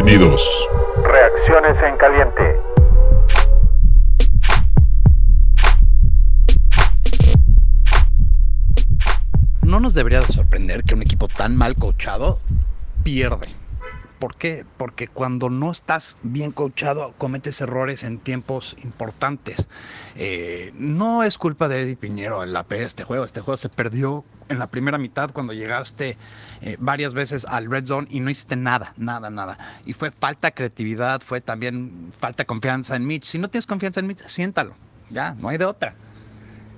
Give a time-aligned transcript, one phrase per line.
[0.00, 0.48] Bienvenidos.
[1.02, 2.56] Reacciones en caliente.
[9.62, 12.38] No nos debería de sorprender que un equipo tan mal coachado
[13.02, 13.57] pierde.
[14.18, 14.64] ¿Por qué?
[14.76, 19.68] Porque cuando no estás bien coachado cometes errores en tiempos importantes.
[20.16, 23.24] Eh, no es culpa de Eddie Piñero en la este juego.
[23.24, 26.16] Este juego se perdió en la primera mitad cuando llegaste
[26.62, 29.80] eh, varias veces al red zone y no hiciste nada, nada, nada.
[29.86, 33.24] Y fue falta de creatividad, fue también falta de confianza en Mitch.
[33.24, 34.74] Si no tienes confianza en Mitch, siéntalo.
[35.10, 35.94] Ya, no hay de otra.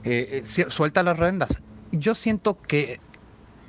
[0.04, 1.62] Eh, suelta las rendas.
[1.92, 3.00] Yo siento que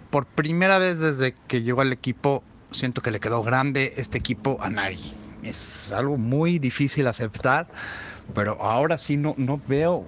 [0.09, 4.57] por primera vez desde que llegó al equipo siento que le quedó grande este equipo
[4.61, 5.13] a Nagy.
[5.43, 7.67] Es algo muy difícil aceptar,
[8.34, 10.05] pero ahora sí no, no veo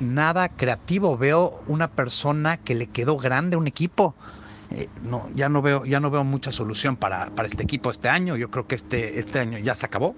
[0.00, 4.14] nada creativo, veo una persona que le quedó grande un equipo.
[4.70, 8.08] Eh, no, ya no veo, ya no veo mucha solución para, para, este equipo este
[8.08, 8.36] año.
[8.36, 10.14] Yo creo que este, este año ya se acabó.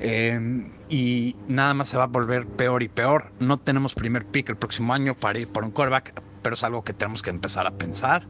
[0.00, 3.32] Eh, y nada más se va a volver peor y peor.
[3.38, 6.82] No tenemos primer pick el próximo año para ir por un quarterback, pero es algo
[6.82, 8.26] que tenemos que empezar a pensar.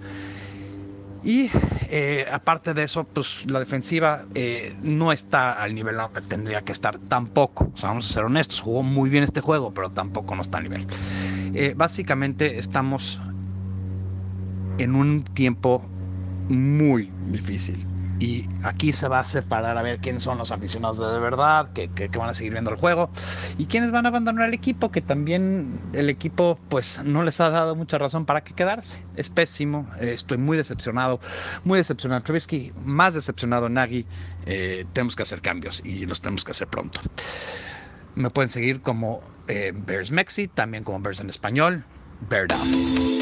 [1.25, 1.51] Y
[1.89, 6.73] eh, aparte de eso, pues la defensiva eh, no está al nivel que tendría que
[6.73, 7.71] estar tampoco.
[7.75, 10.59] O sea, vamos a ser honestos, jugó muy bien este juego, pero tampoco no está
[10.59, 10.87] al nivel.
[11.55, 13.21] Eh, básicamente estamos
[14.79, 15.83] en un tiempo
[16.49, 17.87] muy difícil
[18.23, 21.89] y aquí se va a separar a ver quiénes son los aficionados de, verdad, que,
[22.17, 23.11] van a seguir viendo el juego
[23.59, 27.51] y quiénes van a abandonar el equipo, que también el equipo pues no les ha
[27.51, 29.03] dado mucha razón para que quedarse.
[29.17, 31.19] Es pésimo, eh, estoy muy decepcionado,
[31.65, 34.07] muy decepcionado Trubisky, más decepcionado Nagy,
[34.47, 37.01] eh, tenemos que hacer cambios y los tenemos que hacer pronto.
[38.15, 41.85] Me pueden seguir como eh, Bears Mexi, también como Bears en español,
[42.31, 43.22] Bear Down.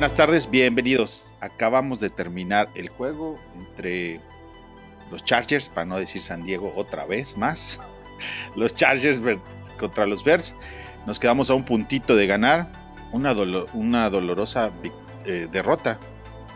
[0.00, 1.34] Buenas tardes, bienvenidos.
[1.40, 4.18] Acabamos de terminar el juego entre
[5.10, 7.78] los Chargers, para no decir San Diego otra vez más.
[8.56, 9.20] Los Chargers
[9.78, 10.54] contra los Bears.
[11.04, 12.72] Nos quedamos a un puntito de ganar.
[13.12, 13.34] Una,
[13.74, 14.70] una dolorosa
[15.26, 16.00] eh, derrota,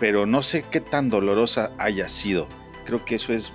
[0.01, 2.49] pero no sé qué tan dolorosa haya sido.
[2.87, 3.53] Creo que eso es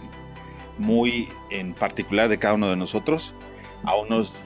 [0.77, 3.33] muy en particular de cada uno de nosotros.
[3.85, 4.43] A unos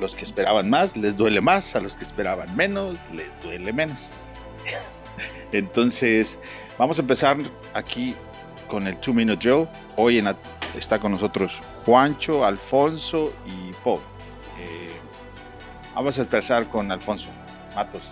[0.00, 4.10] los que esperaban más les duele más, a los que esperaban menos les duele menos.
[5.52, 6.38] Entonces,
[6.78, 7.36] vamos a empezar
[7.74, 8.14] aquí
[8.68, 9.68] con el Two Minute Drill.
[9.96, 10.22] Hoy
[10.76, 14.00] está con nosotros Juancho, Alfonso y Paul.
[14.58, 14.90] Eh,
[15.94, 17.30] vamos a empezar con Alfonso.
[17.76, 18.10] Matos,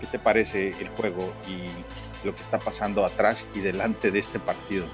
[0.00, 4.38] ¿qué te parece el juego y lo que está pasando atrás y delante de este
[4.38, 4.86] partido?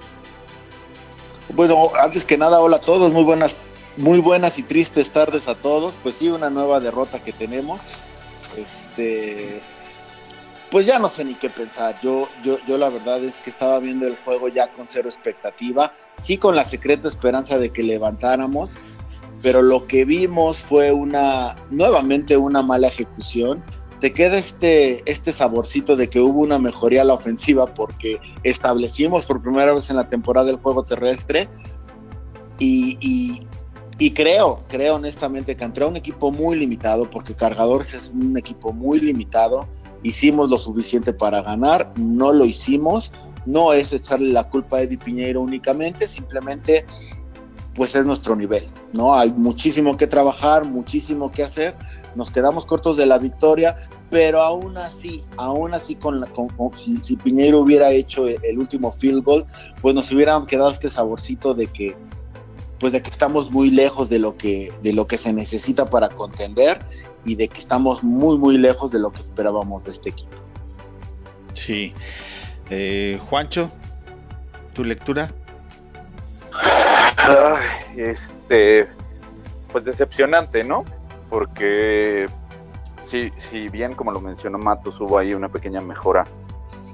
[1.54, 3.56] Bueno, antes que nada, hola a todos, muy buenas,
[3.96, 5.94] muy buenas y tristes tardes a todos.
[6.02, 7.80] Pues sí, una nueva derrota que tenemos.
[8.56, 9.60] Este,
[10.70, 11.96] pues ya no sé ni qué pensar.
[12.02, 15.92] Yo, yo, yo la verdad es que estaba viendo el juego ya con cero expectativa,
[16.20, 18.72] sí con la secreta esperanza de que levantáramos,
[19.42, 23.62] pero lo que vimos fue una, nuevamente una mala ejecución.
[24.00, 29.24] Te queda este, este saborcito de que hubo una mejoría a la ofensiva porque establecimos
[29.24, 31.48] por primera vez en la temporada el juego terrestre
[32.60, 33.46] y, y,
[33.98, 38.72] y creo, creo honestamente que entró un equipo muy limitado porque Cargadores es un equipo
[38.72, 39.66] muy limitado
[40.02, 43.12] hicimos lo suficiente para ganar, no lo hicimos,
[43.46, 46.84] no es echarle la culpa a Eddie Piñeiro únicamente, simplemente
[47.74, 49.14] pues es nuestro nivel, ¿no?
[49.14, 51.76] Hay muchísimo que trabajar, muchísimo que hacer,
[52.16, 56.24] nos quedamos cortos de la victoria, pero aún así, aún así con,
[56.74, 59.46] si, Piñeiro hubiera hecho el último field goal,
[59.80, 61.96] pues nos hubieran quedado este saborcito de que
[62.80, 66.10] pues de que estamos muy lejos de lo que de lo que se necesita para
[66.10, 66.80] contender
[67.24, 70.36] y de que estamos muy, muy lejos de lo que esperábamos de este equipo.
[71.54, 71.92] Sí.
[72.70, 73.70] Eh, Juancho,
[74.74, 75.30] ¿tu lectura?
[77.96, 78.88] este,
[79.72, 80.84] pues decepcionante, ¿no?
[81.28, 82.28] Porque
[83.08, 86.26] si, si bien, como lo mencionó Matos, hubo ahí una pequeña mejora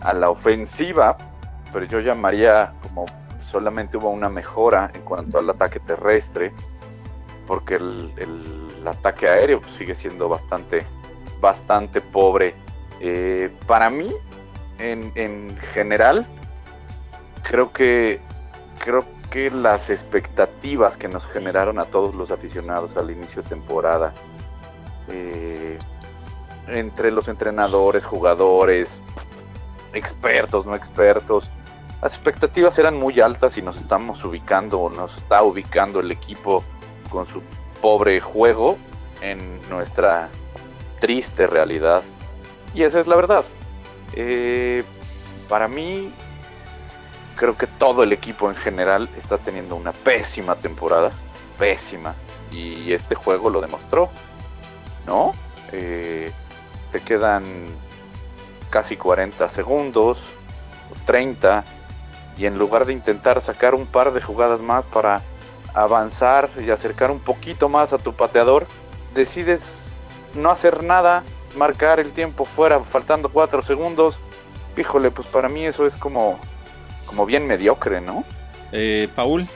[0.01, 1.17] a la ofensiva,
[1.73, 3.07] pero yo llamaría como
[3.41, 6.53] solamente hubo una mejora en cuanto al ataque terrestre,
[7.47, 8.13] porque el
[8.85, 10.85] el ataque aéreo sigue siendo bastante,
[11.41, 12.55] bastante pobre.
[13.01, 14.13] Eh, para mí,
[14.79, 16.27] en, general,
[17.43, 18.21] creo que,
[18.79, 24.13] creo que las expectativas que nos generaron a todos los aficionados al inicio de temporada,
[25.09, 25.79] eh,
[26.69, 29.01] entre los entrenadores, jugadores,
[29.95, 31.51] expertos, no expertos,
[32.03, 36.63] las expectativas eran muy altas y nos estamos ubicando, nos está ubicando el equipo
[37.11, 37.43] con su
[37.81, 38.79] pobre juego
[39.21, 40.29] en nuestra
[41.01, 42.03] triste realidad.
[42.75, 43.45] Y esa es la verdad.
[44.15, 44.85] Eh,
[45.49, 46.13] para mí,
[47.37, 51.11] creo que todo el equipo en general está teniendo una pésima temporada.
[51.59, 52.15] Pésima.
[52.51, 54.11] Y este juego lo demostró.
[55.07, 55.35] ¿No?
[55.73, 56.33] Eh,
[56.93, 57.45] te quedan
[58.71, 60.19] casi 40 segundos,
[61.07, 61.65] 30,
[62.37, 65.23] y en lugar de intentar sacar un par de jugadas más para
[65.75, 68.67] avanzar y acercar un poquito más a tu pateador,
[69.15, 69.87] decides
[70.35, 71.25] no hacer nada,
[71.57, 74.19] marcar el tiempo fuera faltando 4 segundos.
[74.77, 76.39] Híjole, pues para mí eso es como,
[77.07, 78.25] como bien mediocre, ¿no?
[78.73, 79.47] Eh, Paul.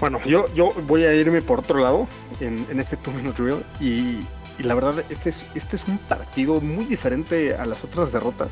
[0.00, 2.06] Bueno, yo, yo voy a irme por otro lado
[2.40, 4.26] en, en este Two Minute Drill y,
[4.58, 8.50] y la verdad, este es, este es un partido muy diferente a las otras derrotas.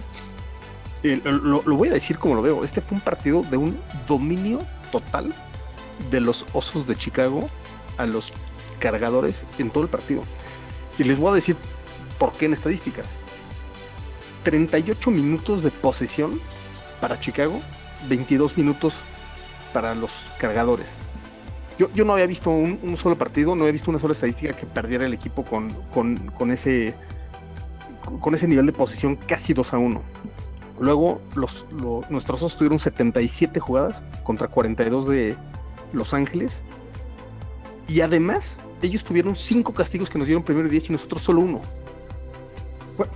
[1.03, 2.65] Eh, lo, lo, voy a decir como lo veo.
[2.65, 4.61] Este fue un partido de un dominio
[4.91, 5.35] total
[6.11, 7.49] de los Osos de Chicago
[7.97, 8.33] a los
[8.79, 10.23] cargadores en todo el partido.
[10.99, 11.57] Y les voy a decir
[12.19, 13.07] por qué en estadísticas.
[14.45, 16.41] 38 minutos de posesión
[17.01, 17.61] para Chicago,
[18.09, 18.97] 22 minutos
[19.73, 20.93] para los cargadores.
[21.79, 24.65] Yo, yo no había visto un, solo partido, no había visto una sola estadística que
[24.65, 26.95] perdiera el equipo con, con, con ese,
[28.21, 30.03] con ese nivel de posesión casi 2 a 1.
[30.79, 31.67] Luego los,
[32.11, 35.37] nuestros osos tuvieron 77 jugadas contra 42 de
[35.95, 36.61] Los Ángeles.
[37.89, 41.61] Y además, ellos tuvieron 5 castigos que nos dieron primero 10 y nosotros solo uno.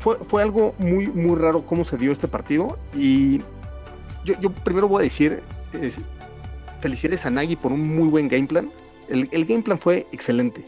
[0.00, 2.78] Fue, fue, algo muy, muy raro cómo se dio este partido.
[2.94, 3.38] Y
[4.24, 5.40] yo, yo primero voy a decir,
[5.72, 6.00] es,
[6.80, 8.70] felicidades a Nagy por un muy buen game plan.
[9.08, 10.64] El, el game plan fue excelente.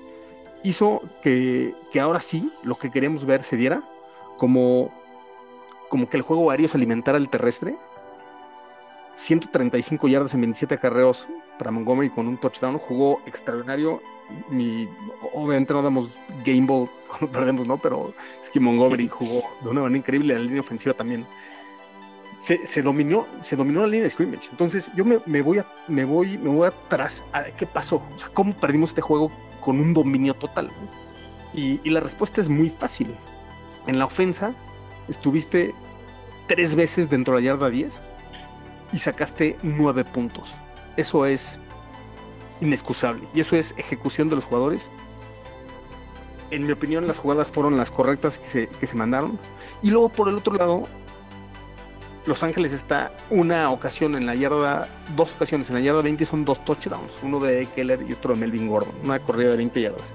[0.63, 3.83] Hizo que, que, ahora sí lo que queríamos ver se diera,
[4.39, 4.93] como,
[5.89, 7.77] como que el juego aéreo se alimentara el terrestre.
[9.21, 11.29] 135 yardas en 27 acarreos
[11.59, 12.79] para Montgomery con un touchdown.
[12.79, 14.03] Jugó extraordinario.
[14.49, 14.89] Mi,
[15.35, 16.11] obviamente no damos
[16.45, 17.77] game ball cuando perdemos, ¿no?
[17.79, 20.35] Pero es que Montgomery jugó de una manera increíble.
[20.35, 21.27] La línea ofensiva también
[22.39, 24.49] se, se, dominó, se dominó la línea de scrimmage.
[24.51, 28.19] Entonces yo me, me, voy, a, me, voy, me voy atrás a qué pasó, o
[28.19, 29.31] sea, cómo perdimos este juego
[29.61, 30.71] con un dominio total.
[31.53, 33.15] Y, y, la respuesta es muy fácil.
[33.87, 34.55] En la ofensa
[35.09, 35.75] estuviste
[36.47, 38.01] tres veces dentro de la yarda 10
[38.93, 40.53] y sacaste nueve puntos.
[40.97, 41.59] Eso es
[42.61, 44.91] inexcusable y eso es ejecución de los jugadores.
[46.51, 49.39] En mi opinión, las jugadas fueron las correctas que se, que se mandaron.
[49.83, 50.89] Y luego, por el otro lado,
[52.27, 56.45] los Ángeles está una ocasión en la yarda, dos ocasiones en la yarda 20 son
[56.45, 60.13] dos touchdowns, uno de Keller y otro de Melvin Gordon, una corrida de 20 yardas.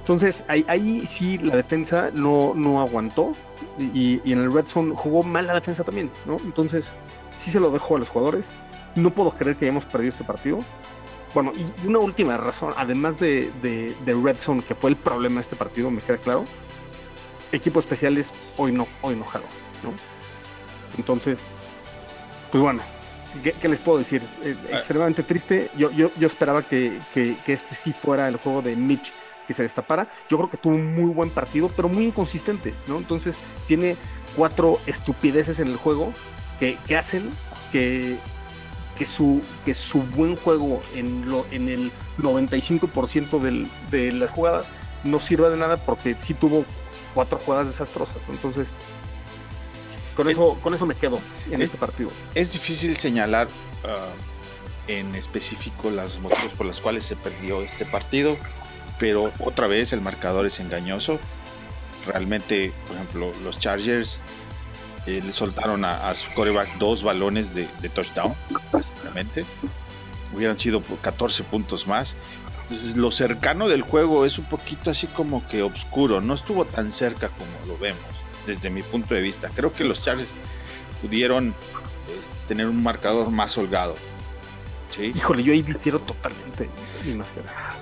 [0.00, 3.32] Entonces ahí, ahí sí la defensa no, no aguantó
[3.78, 6.36] y, y, en el Red Zone jugó mal la defensa también, ¿no?
[6.44, 6.92] Entonces
[7.40, 8.46] sí se lo dejó a los jugadores.
[8.94, 10.58] No puedo creer que hayamos perdido este partido.
[11.32, 15.36] Bueno, y una última razón, además de, de, de Red Zone, que fue el problema
[15.36, 16.44] de este partido, me queda claro,
[17.52, 19.44] equipos especiales hoy no, hoy no jaló,
[19.84, 19.92] ¿no?
[20.98, 21.38] Entonces,
[22.50, 22.82] pues bueno,
[23.44, 24.22] ¿qué, qué les puedo decir?
[24.42, 25.70] Eh, extremadamente triste.
[25.76, 29.12] Yo, yo, yo esperaba que, que, que, este sí fuera el juego de Mitch
[29.46, 30.08] que se destapara.
[30.28, 32.98] Yo creo que tuvo un muy buen partido, pero muy inconsistente, ¿no?
[32.98, 33.36] Entonces,
[33.68, 33.96] tiene
[34.34, 36.12] cuatro estupideces en el juego
[36.60, 37.30] que, que hacen
[37.72, 38.18] que,
[38.96, 44.68] que, su, que su buen juego en, lo, en el 95% del, de las jugadas
[45.02, 46.64] no sirva de nada porque sí tuvo
[47.14, 48.18] cuatro jugadas desastrosas.
[48.28, 48.68] Entonces,
[50.14, 51.18] con eso, con eso me quedo
[51.50, 52.10] en es, este partido.
[52.34, 58.36] Es difícil señalar uh, en específico los motivos por los cuales se perdió este partido,
[58.98, 61.18] pero otra vez el marcador es engañoso.
[62.06, 64.20] Realmente, por ejemplo, los Chargers
[65.06, 68.34] eh, le soltaron a, a, su coreback dos balones de, de touchdown,
[68.70, 69.44] básicamente.
[70.34, 72.16] Hubieran sido 14 puntos más.
[72.62, 76.20] Entonces, lo cercano del juego es un poquito así como que oscuro.
[76.20, 78.00] No estuvo tan cerca como lo vemos
[78.46, 79.50] desde mi punto de vista.
[79.54, 80.28] Creo que los Chargers
[81.02, 81.54] pudieron
[82.18, 83.96] este, tener un marcador más holgado.
[84.90, 85.12] ¿sí?
[85.14, 86.68] Híjole, yo ahí difiero totalmente.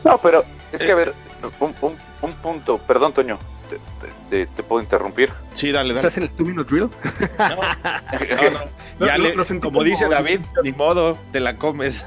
[0.04, 1.14] No, pero es que a ver,
[1.60, 3.38] un, un, un punto, perdón, Toño.
[3.68, 3.78] Te,
[4.30, 5.32] te, te, puedo interrumpir.
[5.52, 6.08] Sí, dale, dale.
[6.08, 6.90] ¿Estás en el two minute drill?
[7.38, 7.56] No, no,
[8.98, 9.06] no.
[9.06, 12.04] ya le, como, como dice David, ni modo, te la comes.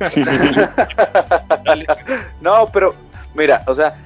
[2.40, 2.94] no, pero
[3.34, 3.96] mira, o sea,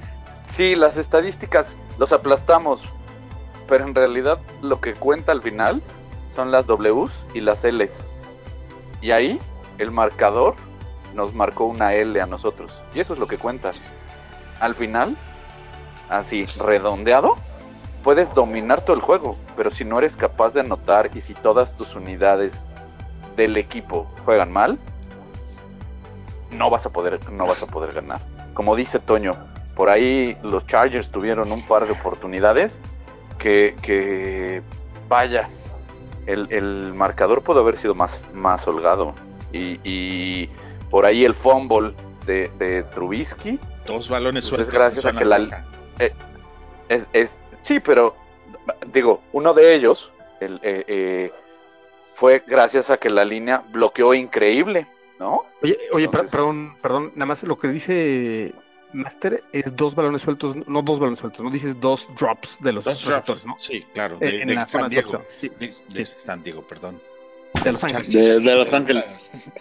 [0.55, 1.65] sí, las estadísticas
[1.97, 2.81] los aplastamos,
[3.67, 5.81] pero en realidad lo que cuenta al final
[6.35, 7.91] son las Ws y las Ls.
[9.01, 9.39] Y ahí
[9.77, 10.55] el marcador
[11.13, 12.71] nos marcó una L a nosotros.
[12.93, 13.73] Y eso es lo que cuenta.
[14.59, 15.17] Al final,
[16.11, 17.35] así, redondeado,
[18.03, 21.75] puedes dominar todo el juego, pero si no eres capaz de anotar y si todas
[21.77, 22.51] tus unidades
[23.35, 24.77] del equipo juegan mal,
[26.51, 28.19] no vas a poder, no vas a poder ganar.
[28.53, 29.35] Como dice Toño,
[29.75, 32.77] por ahí los Chargers tuvieron un par de oportunidades
[33.37, 34.61] que, que
[35.07, 35.49] vaya,
[36.25, 39.13] el, el marcador pudo haber sido más, más holgado.
[39.53, 40.49] Y, y
[40.89, 41.93] por ahí el fumble
[42.25, 43.59] de, de Trubisky.
[43.87, 44.73] Dos balones Pues es sueltos.
[44.73, 45.65] gracias a que la-
[46.05, 46.25] América.
[46.89, 48.15] Es, es, sí, pero
[48.93, 51.31] digo, uno de ellos el, eh, eh,
[52.13, 54.87] fue gracias a que la línea bloqueó increíble,
[55.19, 55.45] ¿no?
[55.63, 58.53] Oye, oye, Entonces- perdón, perdón, nada más lo que dice
[58.93, 62.83] Master es dos balones sueltos, no dos balones sueltos, no dices dos drops de los
[62.83, 63.45] Dos receptores, drops.
[63.45, 63.57] ¿no?
[63.57, 64.17] Sí, claro.
[64.19, 65.25] Eh, De, en de la zona San Diego.
[65.39, 66.99] sí, De, de San Diego, perdón.
[67.63, 68.11] de Los Ángeles.
[68.11, 69.19] De, de Los Ángeles.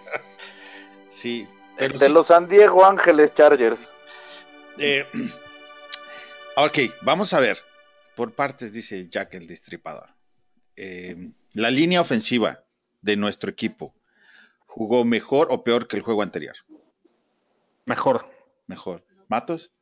[1.08, 1.46] Sí.
[1.76, 3.80] Pero de sí, los San Diego Ángeles Chargers.
[4.78, 5.06] eh,
[6.56, 7.58] ok, vamos a ver.
[8.16, 10.10] Por partes, dice Jack el Destripador.
[10.76, 12.64] Eh, la línea ofensiva
[13.02, 13.94] de nuestro equipo
[14.66, 16.54] jugó mejor o peor que el juego anterior.
[17.86, 18.30] Mejor.
[18.66, 19.04] Mejor.
[19.28, 19.72] ¿Matos?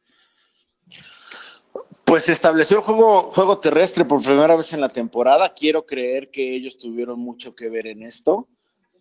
[2.04, 5.52] Pues estableció el juego, juego terrestre por primera vez en la temporada.
[5.52, 8.48] Quiero creer que ellos tuvieron mucho que ver en esto.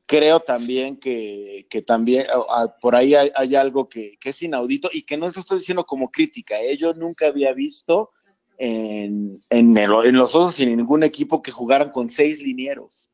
[0.07, 4.41] Creo también que, que también ah, ah, por ahí hay, hay algo que, que es
[4.41, 6.59] inaudito y que no lo estoy diciendo como crítica.
[6.61, 6.77] ¿eh?
[6.77, 8.11] Yo nunca había visto
[8.57, 13.09] en, en, el- en los osos y en ningún equipo que jugaran con seis linieros.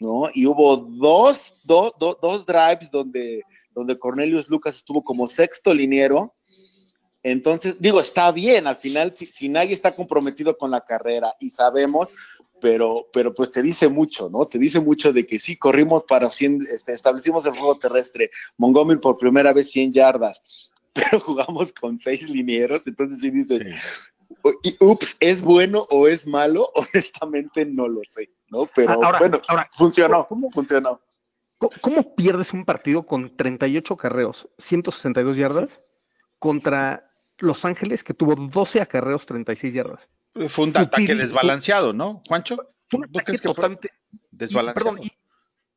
[0.00, 0.30] ¿no?
[0.32, 3.42] Y hubo dos, do- do- dos drives donde,
[3.74, 6.34] donde Cornelius Lucas estuvo como sexto liniero.
[7.22, 11.50] Entonces, digo, está bien, al final, si, si nadie está comprometido con la carrera y
[11.50, 12.08] sabemos,
[12.60, 14.46] pero, pero pues te dice mucho, ¿no?
[14.46, 19.00] Te dice mucho de que sí, corrimos para 100, este, establecimos el juego terrestre, Montgomery
[19.00, 23.66] por primera vez 100 yardas, pero jugamos con seis linieros, entonces sí dices,
[24.80, 26.70] ups, ¿es bueno o es malo?
[26.74, 28.66] Honestamente no lo sé, ¿no?
[28.74, 31.00] Pero Ah, ahora, bueno, ahora, funcionó, ¿cómo- funcionó.
[31.58, 35.80] ¿Cómo, cómo pierdes un partido con 38 carreos, 162 yardas,
[36.38, 40.08] contra Los Ángeles, que tuvo 12 acarreos, 36 yardas?
[40.48, 42.56] Fue un ataque desbalanceado, ¿no, Juancho?
[42.88, 43.90] Fue un ¿No ataque que totalmente
[44.30, 44.96] desbalanceado?
[44.96, 45.10] Y, perdón,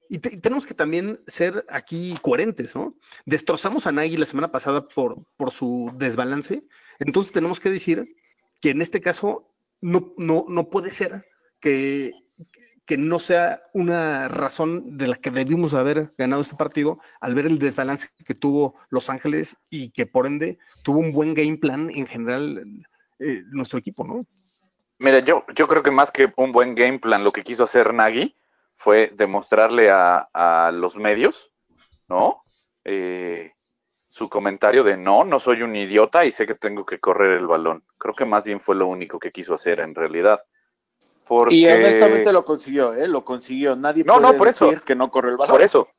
[0.10, 2.96] y- y te- y tenemos que también ser aquí coherentes, ¿no?
[3.26, 6.64] Destrozamos a Nagy la semana pasada por, por su desbalance,
[7.00, 8.16] entonces tenemos que decir
[8.62, 9.50] que en este caso
[9.82, 11.26] no, no, no puede ser
[11.60, 12.12] que,
[12.86, 17.48] que no sea una razón de la que debimos haber ganado este partido al ver
[17.48, 21.90] el desbalance que tuvo Los Ángeles y que por ende tuvo un buen game plan
[21.90, 22.64] en general
[23.20, 24.28] eh, nuestro equipo, ¿no?
[25.04, 27.94] Mira, yo, yo creo que más que un buen game plan, lo que quiso hacer
[27.94, 28.38] Nagy
[28.78, 31.52] fue demostrarle a, a los medios,
[32.08, 32.46] ¿no?
[32.86, 33.52] Eh,
[34.10, 37.48] su comentario de no, no soy un idiota y sé que tengo que correr el
[37.48, 37.84] balón.
[37.98, 40.42] Creo que más bien fue lo único que quiso hacer en realidad.
[41.28, 41.56] Porque...
[41.56, 43.10] Y honestamente lo consiguió, ¿eh?
[43.10, 43.76] Lo consiguió.
[43.76, 44.68] Nadie No, puede no, por eso.
[44.68, 45.54] decir que no corre el balón.
[45.54, 45.90] Por eso.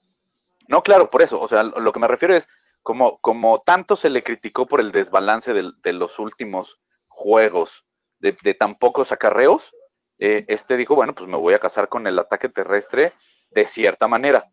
[0.67, 1.39] No, claro, por eso.
[1.39, 2.49] O sea, lo que me refiero es,
[2.83, 7.84] como, como tanto se le criticó por el desbalance del- de, los últimos juegos,
[8.25, 9.71] de, de tan pocos acarreos,
[10.19, 13.13] eh, este dijo, bueno, pues me voy a casar con el ataque terrestre
[13.51, 14.49] de cierta manera,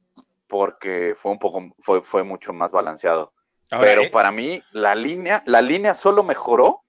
[0.47, 3.31] porque fue un poco, fue, fue mucho más balanceado.
[3.69, 6.81] Ahora, Pero eh, para mí, la línea, la línea solo mejoró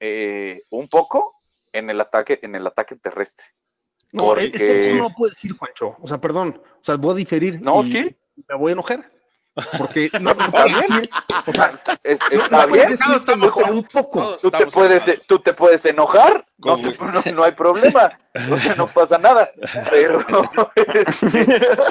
[0.00, 1.34] eh, un poco
[1.72, 3.46] en el ataque, en el ataque terrestre.
[4.10, 5.94] No, Porque- es que eso no lo puedo decir, Juancho.
[6.00, 6.60] O sea, perdón.
[6.80, 7.60] O sea, voy a diferir.
[7.60, 8.16] No, y sí.
[8.48, 9.00] Me voy a enojar.
[9.76, 10.32] Porque no.
[10.32, 13.40] O sea, Es- no, está no puedes bien.
[13.40, 14.36] mejoró un poco.
[14.36, 15.26] tú te puedes, enojados.
[15.26, 18.18] tú te puedes enojar, no, te- no, no hay problema,
[18.50, 19.50] o sea, no pasa nada,
[19.90, 20.24] pero,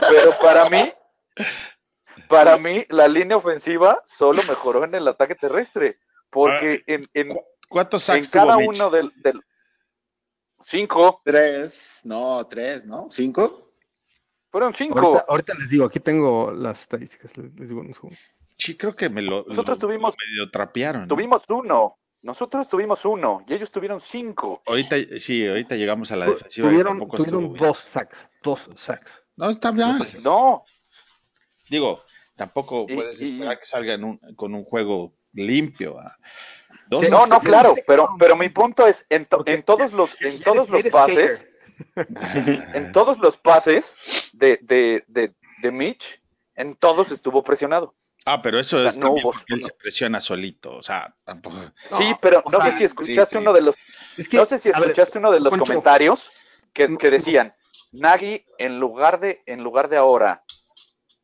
[0.10, 0.94] pero para mí,
[2.28, 7.38] para mí, la línea ofensiva solo mejoró en el ataque terrestre, porque en, en,
[7.70, 9.42] ¿Cuántos en cada uno del, del
[10.64, 13.08] cinco, Tres, no, tres, ¿no?
[13.10, 13.67] ¿Cinco?
[14.52, 17.36] Fueron cinco, Ahorita, ahorita les digo, aquí tengo las estadísticas.
[17.38, 17.84] Les, les digo.
[18.58, 21.02] Sí, creo que me lo, Nosotros lo- tuvimos- lo medio trapearon.
[21.04, 21.08] ¿no?
[21.08, 26.26] tuvimos uno, nosotros tuvimos uno, y ellos tuvieron cinco, Ahorita, sí, ahorita llegamos a la
[26.26, 28.30] defensiva y Tuvieron, tampoco tuvieron dos sacks.
[28.42, 29.24] Dos sacks.
[29.36, 30.00] No, está bien.
[30.24, 30.64] no,
[31.70, 32.02] Digo,
[32.36, 35.96] tampoco Y- puedes y- esperar que salgan un- con un juego limpio.
[36.90, 39.92] Dos Sí, no, no, claro, pero, pero mi punto es, en, to- Porque en todos
[39.94, 41.47] los, en todos los pases, hater.
[42.74, 43.96] En todos los pases
[44.34, 46.22] de, de, de, de Mitch,
[46.56, 47.96] en todos estuvo presionado.
[48.26, 50.76] Ah, pero eso O sea, es no también hubo- porque él se presiona solito.
[50.76, 51.56] O sea, tampoco.
[51.58, 53.38] No, sí, pero no sea, sé si escuchaste sí, sí.
[53.38, 53.76] uno de los,
[54.18, 55.64] Es que, no sé si ver, escuchaste uno de los Poncho.
[55.66, 56.30] comentarios
[56.74, 57.56] que, que decían,
[57.94, 60.44] Nagy, en lugar de, en lugar de ahora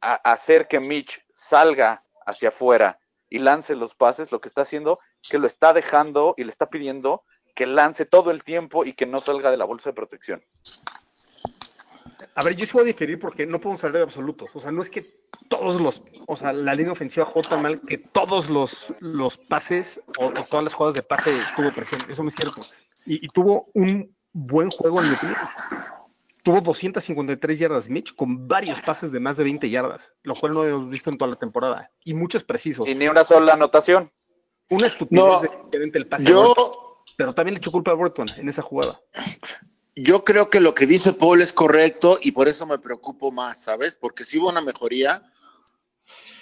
[0.02, 5.00] a- hacer que Mitch salga hacia afuera y lance los pases, lo que está haciendo
[5.30, 9.06] que lo está dejando y le está pidiendo que lance todo el tiempo y que
[9.06, 10.44] no salga de la bolsa de protección.
[12.36, 14.56] A ver, yo sí voy a diferir porque no podemos hablar de absolutos.
[14.56, 15.06] O sea, no es que
[15.50, 20.02] todos los, o sea, la línea ofensiva jugó tan mal que todos los, los pases
[20.18, 22.02] o, o todas las jugadas de pase tuvo presión.
[22.10, 22.62] Eso no es cierto.
[23.06, 25.38] Y, y tuvo un buen juego en mi opinión.
[26.42, 30.66] Tuvo 253 yardas Mitch con varios pases de más de 20 yardas, lo cual no
[30.66, 31.92] hemos visto en toda la temporada.
[32.04, 32.88] Y muchos precisos.
[32.88, 34.12] Y ni una sola anotación.
[34.70, 36.26] Una estupidez No, de diferente el pase.
[36.26, 36.83] Yo,
[37.18, 39.00] pero también le echó culpa a Burton en esa jugada.
[39.96, 43.64] yo creo que lo que dice Paul es correcto y por eso me preocupo más,
[43.64, 43.96] ¿sabes?
[43.96, 45.24] Porque si hubo una mejoría,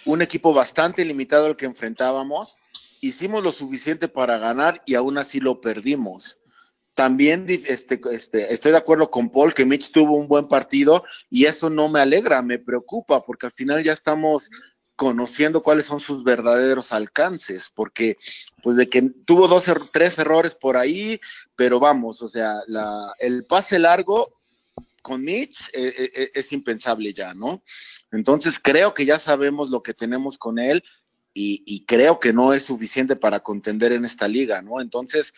[0.05, 2.57] un equipo bastante limitado al que enfrentábamos,
[3.01, 6.37] hicimos lo suficiente para ganar y aún así lo perdimos.
[6.93, 11.45] También este, este, estoy de acuerdo con Paul que Mitch tuvo un buen partido y
[11.45, 14.49] eso no me alegra, me preocupa porque al final ya estamos
[15.01, 18.17] conociendo cuáles son sus verdaderos alcances, porque
[18.61, 21.19] pues de que tuvo dos, er- tres errores por ahí,
[21.55, 22.57] pero vamos, o sea,
[23.17, 24.37] el pase largo
[25.01, 27.63] con Mitch eh, eh, eh, es impensable ya, ¿no?
[28.11, 30.83] Entonces creo que ya sabemos lo que tenemos con él
[31.33, 34.81] y, creo que no es suficiente para contender en esta liga, ¿no?
[34.81, 35.33] Entonces,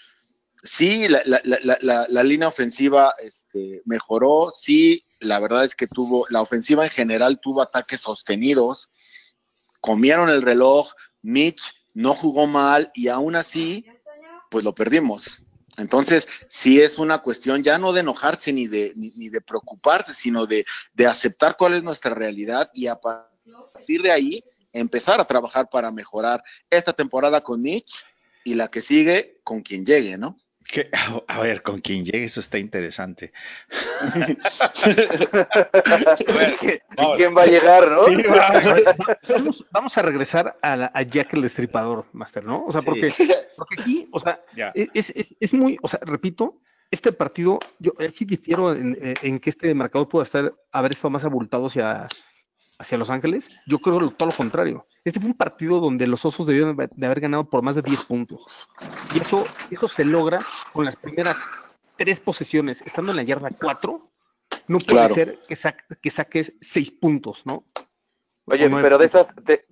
[0.62, 6.92] sí, la línea ofensiva este, mejoró, sí, la verdad es que tuvo, la ofensiva en
[6.92, 8.90] general tuvo ataques sostenidos,
[9.84, 11.62] comieron el reloj, Mitch
[11.94, 13.86] no jugó mal y aún así,
[14.50, 15.44] pues lo perdimos.
[15.78, 20.46] Entonces, sí es una cuestión ya no de enojarse ni de, ni, de preocuparse, sino
[20.46, 25.68] de, de aceptar cuál es nuestra realidad y a partir de ahí empezar a trabajar
[25.70, 28.06] para mejorar esta temporada con Mitch
[28.46, 30.38] y la que sigue con quien llegue, ¿no?
[30.74, 30.90] Que-
[31.28, 33.32] a ver, con quien llegue, eso está interesante.
[36.98, 38.00] ¿Y quién va a llegar, no?
[38.06, 39.18] Sí, va.
[39.30, 42.66] Vamos, vamos a regresar a, la- a Jack el Destripador, Master, ¿no?
[42.66, 42.86] O sea, Sí.
[42.88, 43.14] porque,
[43.58, 44.72] porque aquí, o sea, Ya.
[44.74, 46.60] es, es, es muy, o sea, repito,
[46.90, 50.92] este partido, yo eh, sí difiero en, eh, en que este marcador pueda estar, haber
[50.92, 52.08] estado más abultado hacia,
[52.84, 53.50] hacia Los Ángeles.
[53.66, 54.86] Yo creo lo- todo lo contrario.
[55.04, 58.04] Este fue un partido donde los osos debieron de haber ganado por más de 10
[58.06, 58.46] puntos.
[59.14, 60.42] Y eso, eso se logra
[60.74, 61.44] con las primeras
[61.98, 64.10] tres posesiones, estando en la yarda 4.
[64.68, 65.14] No puede Claro.
[65.14, 67.66] ser que, sa- que saques 6 puntos, ¿no?
[68.46, 69.66] Oye, pero de esas, de,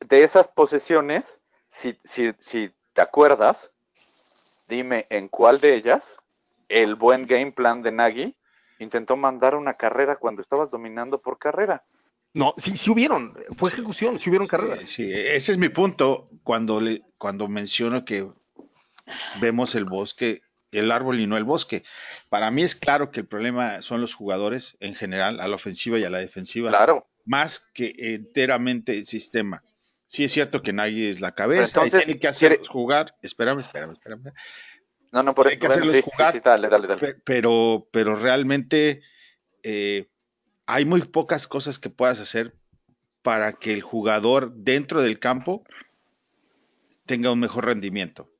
[0.00, 1.40] de esas posesiones,
[1.70, 3.70] si, si, si te acuerdas,
[4.68, 6.04] dime en cuál de ellas
[6.68, 8.36] el buen game plan de Nagy
[8.80, 11.84] intentó mandar una carrera cuando estabas dominando por carrera.
[12.34, 14.80] No, sí, sí hubieron, fue ejecución, sí hubieron carreras.
[14.80, 18.26] Sí, ese es mi punto cuando, le, cuando menciono que
[19.40, 21.82] vemos el bosque, el árbol y no el bosque.
[22.28, 25.98] Para mí es claro que el problema son los jugadores en general, a la ofensiva
[25.98, 27.06] y a la defensiva, Claro.
[27.24, 29.64] más que enteramente el sistema.
[30.06, 33.14] Sí es cierto que nadie es la cabeza entonces, y tiene que hacer quiere- jugar.
[33.22, 34.32] Espérame, espérame, espérame.
[35.12, 36.34] No, no, por Hay que hacerlos sí, sí, jugar.
[36.34, 37.00] sí, dale, dale, dale.
[37.00, 39.00] Pe- Pero, pero realmente
[39.62, 40.06] eh,
[40.68, 42.54] hay muy pocas cosas que puedas hacer
[43.22, 45.64] para que el jugador dentro del campo
[47.06, 48.30] tenga un mejor rendimiento.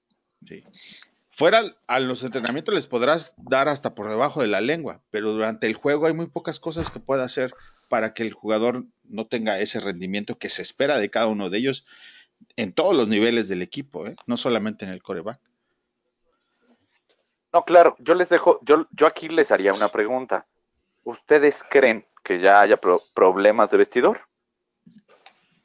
[1.30, 5.66] Fuera a los entrenamientos les podrás dar hasta por debajo de la lengua, pero durante
[5.66, 7.54] el juego hay muy pocas cosas que pueda hacer
[7.88, 11.56] para que el jugador no tenga ese rendimiento que se espera de cada uno de
[11.56, 11.86] ellos
[12.56, 14.16] en todos los niveles del equipo, ¿eh?
[14.26, 15.40] no solamente en el coreback.
[17.54, 20.46] No, claro, yo les dejo, yo, yo aquí les haría una pregunta.
[21.04, 24.20] ¿Ustedes creen que ya haya pro- problemas de vestidor?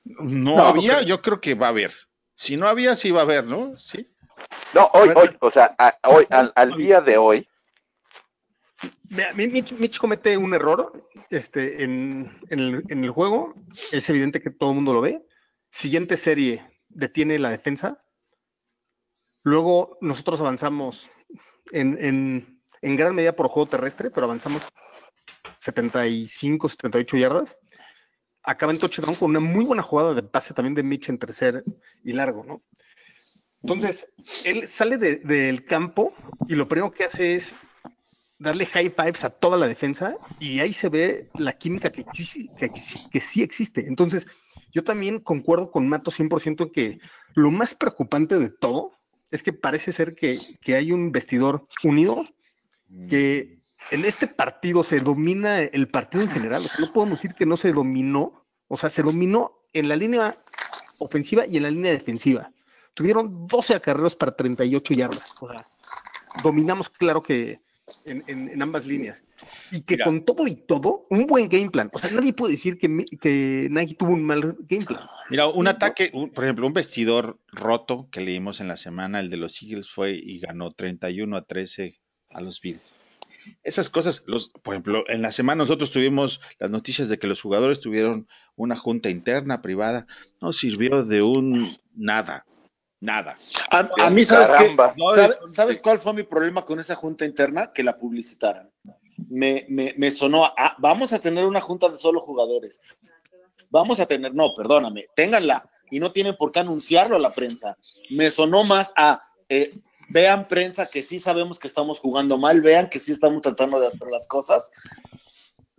[0.05, 1.91] No, No, había, yo creo que va a haber.
[2.33, 3.77] Si no había, sí va a haber, ¿no?
[3.77, 4.09] Sí.
[4.73, 5.21] No, hoy, Bueno.
[5.21, 7.47] hoy, o sea, a- hoy, al, al día de hoy,
[9.35, 13.53] Mitch, Mitch comete un error este, en, en el, en el juego.
[13.91, 15.21] Es evidente que todo el mundo lo ve.
[15.69, 18.03] Siguiente serie detiene la defensa.
[19.43, 21.09] Luego nosotros avanzamos
[21.71, 24.61] en, en- en gran medida por juego terrestre, pero avanzamos
[25.63, 27.57] 75, 78 yardas.
[28.43, 31.63] Acaba en touchdown con una muy buena jugada de pase también de Mitch en tercer
[32.03, 32.61] y largo, ¿no?
[33.61, 34.09] Entonces,
[34.43, 36.13] él sale de- del campo
[36.49, 37.55] y lo primero que hace es
[38.37, 42.69] darle high fives a toda la defensa y ahí se ve la química que, que,
[43.09, 43.87] que sí existe.
[43.87, 44.27] Entonces,
[44.73, 46.99] yo también concuerdo con Mato 100% en que
[47.35, 48.91] lo más preocupante de todo
[49.31, 52.25] es que parece ser que, que hay un vestidor unido
[53.09, 53.59] que
[53.91, 56.65] en este partido se domina el partido en general.
[56.65, 58.45] O sea, no podemos decir que no se dominó.
[58.67, 60.31] O sea, se dominó en la línea
[60.97, 62.51] ofensiva y en la línea defensiva.
[62.93, 65.33] Tuvieron 12 acarreos para 38 yardas.
[65.41, 65.67] O sea,
[66.43, 67.59] dominamos, claro que,
[68.05, 69.23] en, en- en ambas líneas.
[69.71, 70.05] Y que Mira.
[70.05, 71.89] con todo y todo, un buen game plan.
[71.93, 75.01] O sea, nadie puede decir que, que Nagy tuvo un mal game plan.
[75.29, 79.29] Mira, un ataque, un- por ejemplo, un vestidor roto que leímos en la semana, el
[79.29, 82.95] de los Eagles fue y ganó 31 a 13 a los Bills.
[83.63, 87.41] Esas cosas, los, por ejemplo, en la semana nosotros tuvimos las noticias de que los
[87.41, 90.05] jugadores tuvieron una junta interna privada,
[90.41, 92.45] no sirvió de un nada,
[92.99, 93.37] nada.
[93.71, 94.55] A, a mí, ¿sabes qué?
[94.75, 94.93] Caramba.
[94.97, 97.71] No, ¿Sabe- es- ¿Sabes cuál fue mi problema con esa junta interna?
[97.73, 98.69] Que la publicitaran.
[99.29, 102.79] Me, me, me sonó a, vamos a tener una junta de solo jugadores.
[103.69, 107.77] Vamos a tener, no, perdóname, ténganla y no tienen por qué anunciarlo a la prensa.
[108.09, 109.73] Me sonó más a, eh,
[110.13, 113.87] vean prensa que sí sabemos que estamos jugando mal, vean que sí estamos tratando de
[113.87, 114.69] hacer las cosas.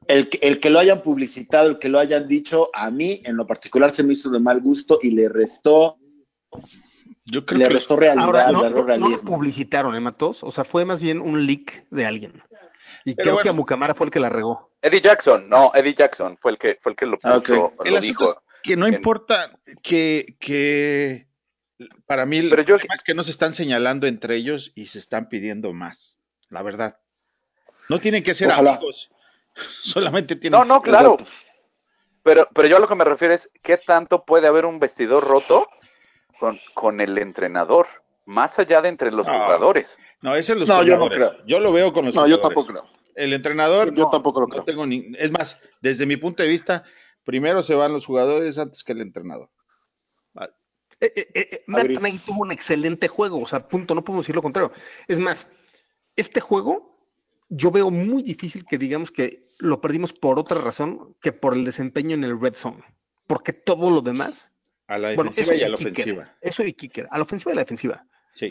[0.09, 3.37] El que, el que lo hayan publicitado, el que lo hayan dicho, a mí en
[3.37, 5.97] lo particular se me hizo de mal gusto y le restó,
[7.25, 10.43] Yo creo le que restó realidad, Ahora, no, le no- lo publicitaron, ¿eh, Matos?
[10.43, 12.43] O sea, fue más bien un leak de alguien.
[13.07, 13.43] Y Pero creo bueno.
[13.45, 14.73] que a Mucamara fue el que la regó.
[14.83, 17.49] Eddie Jackson, no, Eddie Jackson fue el que fue el que lo puso, Ah, ok.
[17.49, 18.31] lo el asunto dijo.
[18.31, 19.49] es que no en- importa
[19.83, 21.29] que, que
[22.07, 25.29] para mí Pero yo- es que no se están señalando entre ellos y se están
[25.29, 26.17] pidiendo más,
[26.49, 26.99] la verdad.
[27.89, 28.75] No tienen que ser Ojalá.
[28.77, 29.11] amigos,
[29.83, 31.15] solamente tienen No, no, claro.
[31.15, 31.33] Exacto.
[32.23, 35.25] Pero, pero yo a lo que me refiero es qué tanto puede haber un vestidor
[35.25, 35.69] roto
[36.41, 37.87] con, con el entrenador,
[38.25, 39.95] más allá de entre los jugadores.
[40.23, 41.45] No, ese es los No, yo no creo.
[41.45, 42.65] Yo lo veo con los No, yo jugadores.
[42.67, 43.01] tampoco creo.
[43.15, 44.65] El entrenador, Yo no, tampoco lo no creo.
[44.65, 45.13] tengo ni.
[45.19, 46.83] Es más, desde mi punto de vista,
[47.25, 49.51] primero se van los jugadores antes que el entrenador.
[51.05, 51.65] Eh, eh, eh.
[51.67, 54.73] Nagy tuvo un excelente juego, o sea, punto, no podemos decir lo contrario.
[55.07, 55.47] Es más,
[56.17, 56.99] este juego
[57.49, 61.65] yo veo muy difícil que digamos que lo perdimos por otra razón que por el
[61.65, 62.83] desempeño en el red zone,
[63.27, 64.49] porque todo lo demás,
[64.87, 66.37] A la bueno, defensiva eso y a la kicker, ofensiva.
[66.41, 68.07] eso y kicker, a la ofensiva y a la defensiva.
[68.33, 68.49] Sí.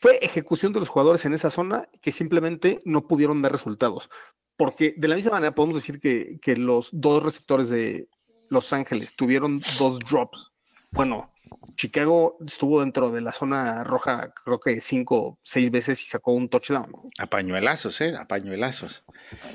[0.00, 4.08] Fue ejecución de los jugadores en esa zona que simplemente no pudieron dar resultados.
[4.56, 8.08] Porque de la misma manera podemos decir que, que los dos receptores de
[8.48, 10.52] Los Ángeles tuvieron dos drops.
[10.90, 11.32] Bueno,
[11.76, 16.32] Chicago estuvo dentro de la zona roja creo que cinco o seis veces y sacó
[16.32, 16.90] un touchdown.
[17.18, 18.14] A pañuelazos, ¿eh?
[18.18, 19.04] A pañuelazos.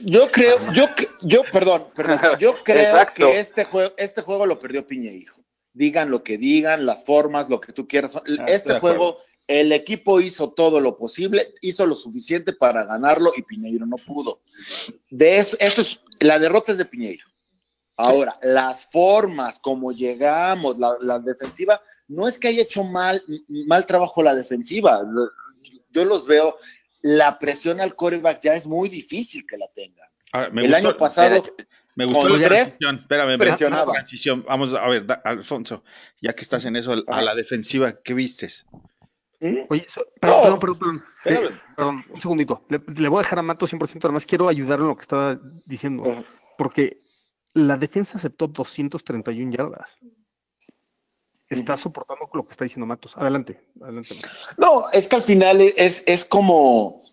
[0.03, 0.85] Yo creo, yo,
[1.21, 3.27] yo, perdón, perdón, yo creo Exacto.
[3.27, 5.33] que este juego, este juego lo perdió Piñeiro.
[5.73, 8.15] Digan lo que digan, las formas, lo que tú quieras.
[8.15, 13.41] Ah, este juego, el equipo hizo todo lo posible, hizo lo suficiente para ganarlo y
[13.41, 14.41] Piñeiro no pudo.
[15.09, 17.32] De eso, eso es, la derrota es de Piñeiro.
[17.95, 23.21] Ahora, las formas, como llegamos, la, la defensiva, no es que haya hecho mal,
[23.67, 25.01] mal trabajo la defensiva.
[25.91, 26.57] Yo los veo,
[27.01, 30.09] la presión al coreback ya es muy difícil que la tenga.
[30.51, 31.43] Me el gustó, año pasado,
[31.95, 32.95] me gustó con la tres, transición.
[32.95, 33.83] Espérame, me presionaba.
[33.83, 34.45] gustó la transición.
[34.47, 35.83] Vamos a ver, da- Alfonso,
[36.19, 38.65] ya que estás en eso, a la defensiva, ¿qué vistes?
[39.39, 39.65] ¿Mm?
[39.69, 40.41] Oye, so- perdón, No.
[40.43, 41.03] perdón, perdón, perdón.
[41.25, 41.53] Espérame.
[41.55, 42.65] Eh, perdón, un segundito.
[42.69, 45.39] Le, le voy a dejar a Mato 100%, además quiero ayudarlo en lo que estaba
[45.65, 46.25] diciendo,
[46.57, 47.02] porque
[47.53, 49.97] la defensa aceptó 231 yardas.
[51.49, 53.13] Está soportando lo que está diciendo Matos.
[53.15, 54.15] Adelante, adelante.
[54.57, 57.03] No, es que al final es, es como,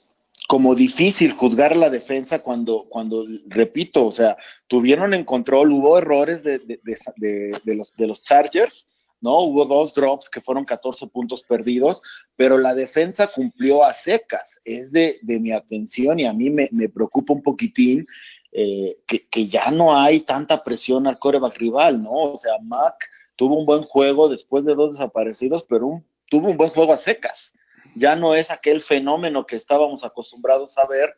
[0.48, 6.42] como difícil juzgar la defensa cuando, cuando, repito, o sea, tuvieron en control, hubo errores
[6.42, 8.88] de, de- de- de- de los, de los Chargers,
[9.20, 9.40] ¿no?
[9.40, 12.00] Hubo dos drops que fueron 14 puntos perdidos,
[12.34, 14.58] pero la defensa cumplió a secas.
[14.64, 18.06] Es de, de mi atención y a mí me, me preocupa un poquitín
[18.52, 22.10] eh, que, que ya no hay tanta presión al coreback rival, ¿no?
[22.12, 22.96] O sea, Mac
[23.36, 26.96] tuvo un buen juego después de dos desaparecidos, pero un- tuvo un buen juego a
[26.96, 27.54] secas.
[27.96, 31.14] Ya no es aquel fenómeno que estábamos acostumbrados a ver.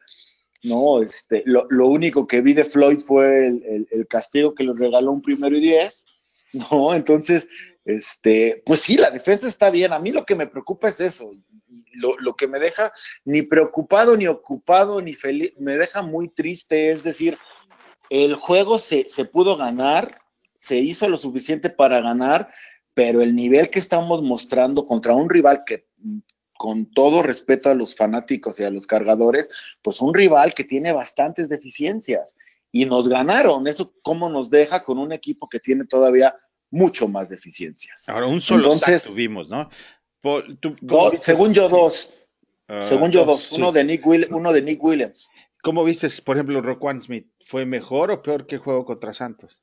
[0.62, 4.64] No, este, lo, lo único que vi de Floyd fue el, el- el castigo que
[4.64, 6.06] le regaló un primero y diez.
[6.70, 7.48] No, entonces,
[7.84, 9.92] este, pues sí, la defensa está bien.
[9.92, 11.32] A mí lo que me preocupa es eso.
[11.94, 12.92] Lo, lo que me deja
[13.24, 16.90] ni preocupado, ni ocupado, ni feliz, me deja muy triste.
[16.90, 17.38] Es decir,
[18.10, 20.20] el juego se, se pudo ganar,
[20.54, 22.50] se hizo lo suficiente para ganar,
[22.94, 25.86] pero el nivel que estamos mostrando contra un rival que,
[26.62, 29.48] con todo respeto a los fanáticos y a los cargadores,
[29.82, 32.36] pues un rival que tiene bastantes deficiencias
[32.70, 33.66] y nos ganaron.
[33.66, 36.36] Eso cómo nos deja con un equipo que tiene todavía
[36.72, 38.08] mucho más deficiencias.
[38.08, 39.70] Ahora, un solo Entonces- sack tuvimos, ¿no?
[40.20, 42.10] Por- tú- ¿cómo Dos- vistes- según yo, sí, dos.
[42.68, 43.52] ah, según yo, dos.
[43.52, 45.28] Uno, de Nick Will- uno de Nick Williams.
[45.62, 47.28] ¿Cómo viste, por ejemplo, Roquan Smith?
[47.44, 49.62] ¿Fue mejor o peor que el juego contra Santos?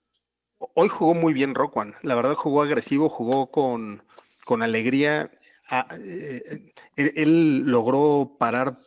[0.75, 1.95] Hoy jugó muy bien Roquan.
[2.03, 4.03] La verdad jugó agresivo, jugó con,
[4.45, 5.31] con alegría.
[5.69, 8.79] Ah, eh, él, él logró parar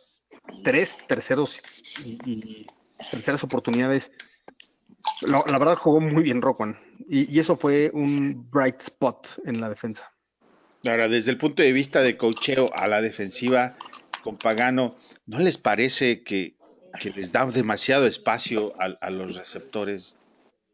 [0.63, 1.61] tres terceros
[2.03, 2.65] y, y
[3.11, 4.11] terceras oportunidades.
[5.21, 6.79] La verdad jugó muy bien Roquan.
[7.07, 10.11] Y, y eso fue un bright spot en la defensa.
[10.85, 13.77] Ahora, desde el punto de vista de cocheo a la defensiva,
[14.21, 16.55] con Pagano, ¿no les parece que,
[16.99, 20.17] que les da demasiado espacio a, a los receptores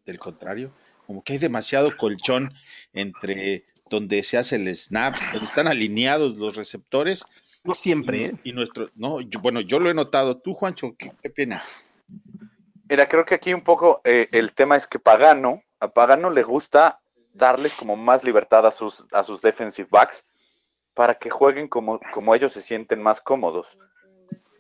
[0.05, 0.71] del contrario?
[1.05, 2.53] Como que hay demasiado colchón
[2.93, 7.23] entre donde se hace el snap, donde están alineados los receptores.
[7.63, 8.33] No siempre, y, ¿eh?
[8.45, 10.37] y nuestro, no, yo- bueno, yo lo he notado.
[10.37, 11.63] Tú, Juancho, ¿qué, qué pena?
[12.89, 16.41] Mira, creo que aquí un poco eh, el tema es que Pagano, a Pagano le
[16.41, 16.99] gusta
[17.33, 20.23] darles como más libertad a sus, a sus defensive backs
[20.95, 23.67] para que jueguen como, como ellos se sienten más cómodos.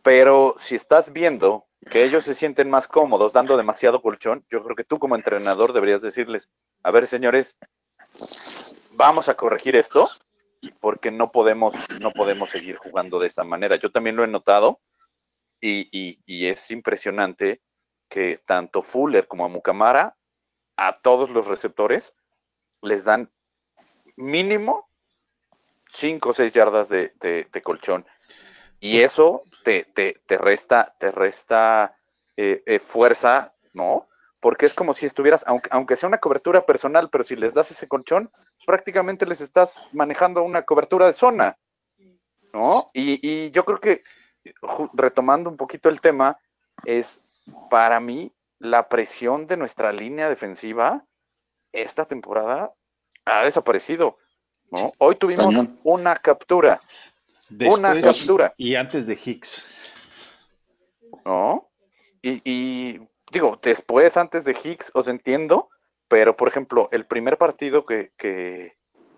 [0.03, 4.75] Pero si estás viendo que ellos se sienten más cómodos dando demasiado colchón, yo creo
[4.75, 6.49] que tú como entrenador deberías decirles,
[6.83, 7.57] a ver señores,
[8.93, 10.07] vamos a corregir esto
[10.79, 13.77] porque no podemos, no podemos seguir jugando de esta manera.
[13.77, 14.79] Yo también lo he notado
[15.59, 17.61] y- y es impresionante
[18.09, 20.15] que tanto Fuller como a Mucamara,
[20.77, 22.13] a todos los receptores,
[22.81, 23.29] les dan
[24.15, 24.89] mínimo
[25.91, 28.05] 5 o 6 yardas de, de- de colchón.
[28.79, 31.95] Y eso te, te- te resta, te resta
[32.37, 34.07] eh, eh, fuerza, ¿no?
[34.39, 37.71] Porque es como si estuvieras, aunque, aunque sea una cobertura personal, pero si les das
[37.71, 38.31] ese colchón,
[38.65, 41.57] prácticamente les estás manejando una cobertura de zona,
[42.53, 42.89] ¿no?
[42.93, 44.03] Y, y yo creo que,
[44.93, 46.39] retomando un poquito el tema,
[46.85, 47.19] es
[47.69, 51.05] para mí la presión de nuestra línea defensiva
[51.71, 52.73] esta temporada
[53.25, 54.17] ha desaparecido.
[54.71, 54.93] ¿no?
[54.97, 55.79] Hoy tuvimos Cañón.
[55.83, 56.81] una captura,
[57.49, 59.65] una Después captura, y antes de Hicks.
[61.25, 61.69] ¿no?
[62.21, 62.99] Y, y,
[63.31, 65.69] digo, después, antes de Hicks, os entiendo,
[66.07, 68.77] pero por ejemplo, el primer partido que, que,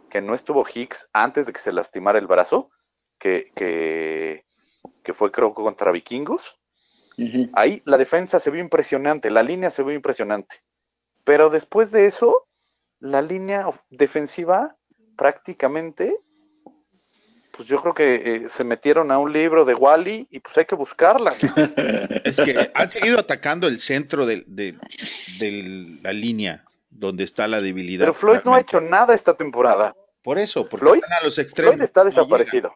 [0.09, 2.69] que no estuvo Hicks antes de que se lastimara el brazo,
[3.19, 4.45] que, que,
[5.03, 6.60] que fue creo que contra Vikingos,
[7.53, 10.61] Ahí la defensa se vio impresionante, la línea se vio impresionante.
[11.23, 12.47] Pero después de eso,
[12.99, 14.75] la línea defensiva
[15.17, 16.15] prácticamente,
[17.55, 20.65] pues yo creo que eh, se metieron a un libro de Wally y pues hay
[20.65, 21.31] que buscarla.
[22.23, 24.77] Es que han seguido atacando el centro de, de-
[25.39, 28.05] de la línea donde está la debilidad.
[28.05, 29.95] Pero Floyd no ha hecho nada esta temporada.
[30.23, 31.75] Por eso, porque Floyd- están a los extremos.
[31.75, 32.75] Floyd está no llegan, desaparecido.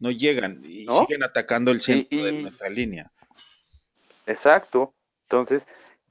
[0.00, 0.92] No llegan, y ¿No?
[1.00, 3.10] siguen atacando el centro de y- nuestra línea.
[4.28, 4.94] Exacto.
[5.28, 5.66] Entonces,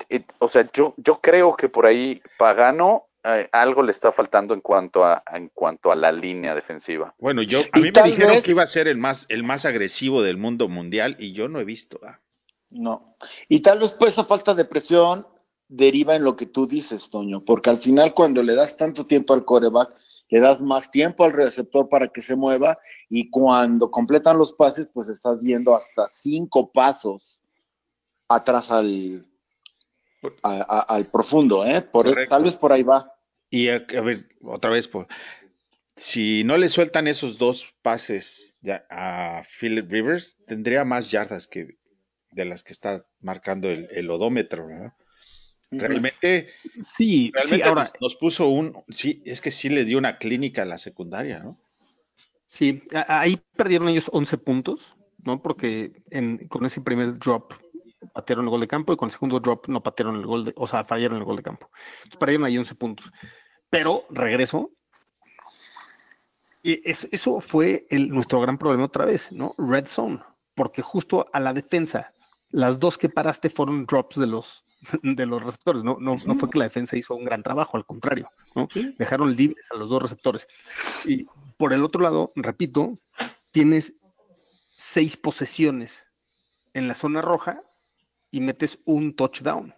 [0.10, 4.54] eh, o sea, yo, yo creo que por ahí Pagano eh, algo le está faltando
[4.54, 7.14] en cuanto a en cuanto a la línea defensiva.
[7.18, 9.66] Bueno, yo a mí me dijeron vez- que iba a ser el más el más
[9.66, 12.00] agresivo del mundo mundial y yo no he visto.
[12.06, 12.20] ah.
[12.70, 13.16] No.
[13.48, 15.28] Y tal vez pues esa falta de presión
[15.68, 19.34] deriva en lo que tú dices, Toño, porque al final cuando le das tanto tiempo
[19.34, 19.90] al coreback,
[20.30, 22.78] le das más tiempo al receptor para que se mueva
[23.10, 27.42] y cuando completan los pases, pues estás viendo hasta cinco pasos
[28.28, 29.26] atrás al,
[30.44, 31.82] a- a- al profundo, ¿eh?
[31.82, 32.36] Por, Correcto.
[32.36, 33.12] tal vez por ahí va.
[33.50, 35.08] Y a, a ver, otra vez, por,
[35.96, 41.78] si no le sueltan esos dos pases ya a Philip Rivers, tendría más yardas que
[42.32, 44.68] de las que está marcando el, el odómetro.
[44.68, 44.94] ¿verdad?
[45.72, 46.50] Realmente,
[46.84, 50.18] Sí, realmente sí, ahora, nos, nos puso un, sí, es que sí le dio una
[50.18, 51.58] clínica a la secundaria, ¿no?
[52.48, 55.42] sí, ahí perdieron ellos 11 puntos, ¿no?
[55.42, 57.54] Porque en- con ese primer drop
[58.14, 60.54] patearon el gol de campo y con el segundo drop no patearon el gol, de,
[60.56, 61.70] o sea, fallaron el gol de campo.
[61.98, 63.12] Entonces perdieron ahí 11 puntos.
[63.70, 64.72] Pero regreso.
[66.64, 69.54] Y es- eso fue el- nuestro gran problema otra vez, ¿no?
[69.58, 70.20] Red zone,
[70.56, 72.14] porque justo a la defensa,
[72.50, 74.66] las dos que paraste fueron drops de los,
[75.04, 75.98] de los receptores, ¿no?
[76.00, 78.68] No, no fue que la defensa hizo un gran trabajo, al contrario, ¿no?
[78.98, 80.48] Dejaron libres a los dos receptores.
[81.06, 81.26] Y
[81.58, 83.00] por el otro lado, repito,
[83.52, 83.94] tienes
[84.76, 86.06] seis posesiones
[86.74, 87.62] en la zona roja
[88.32, 89.74] y metes un touchdown.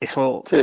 [0.00, 0.44] Eso.
[0.48, 0.56] Sí,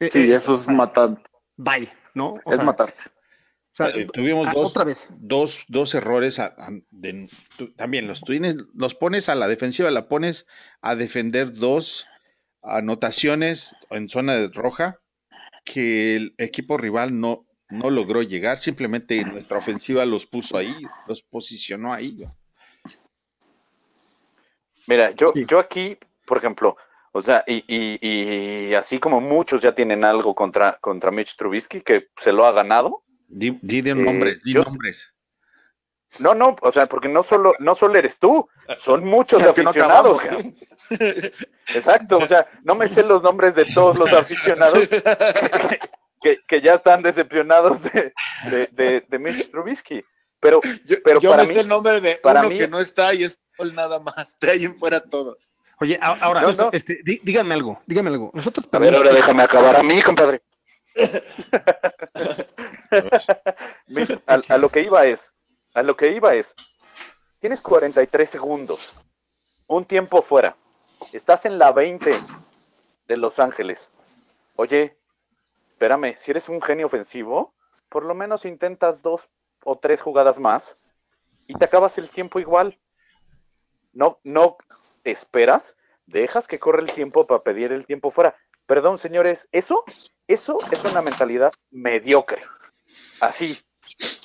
[0.00, 1.22] eh, sí, eh, eso es matar,
[1.56, 2.34] Bye, ¿no?
[2.44, 3.02] O es sea, matarte.
[3.08, 5.06] o sea, Eh, tuvimos ah, dos, Otra vez.
[5.10, 9.90] dos, dos errores a- a- de- tú- también los tienes, los pones a la defensiva,
[9.90, 10.46] la pones
[10.80, 12.06] a defender dos
[12.62, 14.98] anotaciones en zona de roja
[15.64, 20.74] que el equipo rival no, no logró llegar, simplemente nuestra ofensiva los puso ahí,
[21.06, 22.24] los posicionó ahí.
[24.88, 25.44] Mira, yo, Sí.
[25.46, 25.96] yo aquí,
[26.26, 26.76] por ejemplo,
[27.12, 27.98] o sea, y, y,
[28.70, 32.52] y así como muchos ya tienen algo contra, contra Mitch Trubisky, que se lo ha
[32.52, 33.02] ganado.
[33.28, 35.14] Di, di de Eh, nombres, di yo- nombres.
[36.18, 38.48] No, no, o sea, porque no solo, no solo eres tú,
[38.80, 40.18] son muchos Es que no aficionados.
[40.24, 40.54] acabamos.
[41.74, 44.88] Exacto, o sea, no me sé los nombres de todos los aficionados
[46.22, 48.12] que, que ya están decepcionados de,
[48.50, 50.02] de, de, de Mitch Trubisky.
[50.40, 52.68] Pero, Yo, pero yo para me mí, sé el nombre de para uno mí- que
[52.68, 53.38] no está y es
[53.72, 54.36] Nada más.
[54.40, 55.38] De ahí en fuera todos.
[55.80, 56.70] Oye, ahora, No, no.
[56.72, 58.30] Este, dí- díganme algo, díganme algo.
[58.34, 60.42] Nosotros a ver, ahora déjame acabar a mí, compadre.
[64.26, 65.32] A, a lo que iba es,
[65.74, 66.54] a lo que iba es,
[67.40, 68.96] tienes 43 segundos,
[69.66, 70.56] un tiempo fuera,
[71.12, 72.12] estás en la 20
[73.06, 73.90] de Los Ángeles.
[74.56, 74.96] Oye,
[75.70, 77.54] espérame, si eres un genio ofensivo,
[77.88, 79.22] por lo menos intentas dos
[79.64, 80.76] o tres jugadas más
[81.46, 82.78] y te acabas el tiempo igual.
[83.98, 84.56] No, no
[85.02, 88.36] esperas, dejas que corre el tiempo para pedir el tiempo fuera.
[88.64, 89.82] Perdón, señores, eso,
[90.28, 92.40] eso es una mentalidad mediocre.
[93.20, 93.58] Así.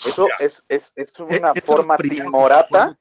[0.05, 2.95] Eso es, es, es una Eh, Esto forma timorata,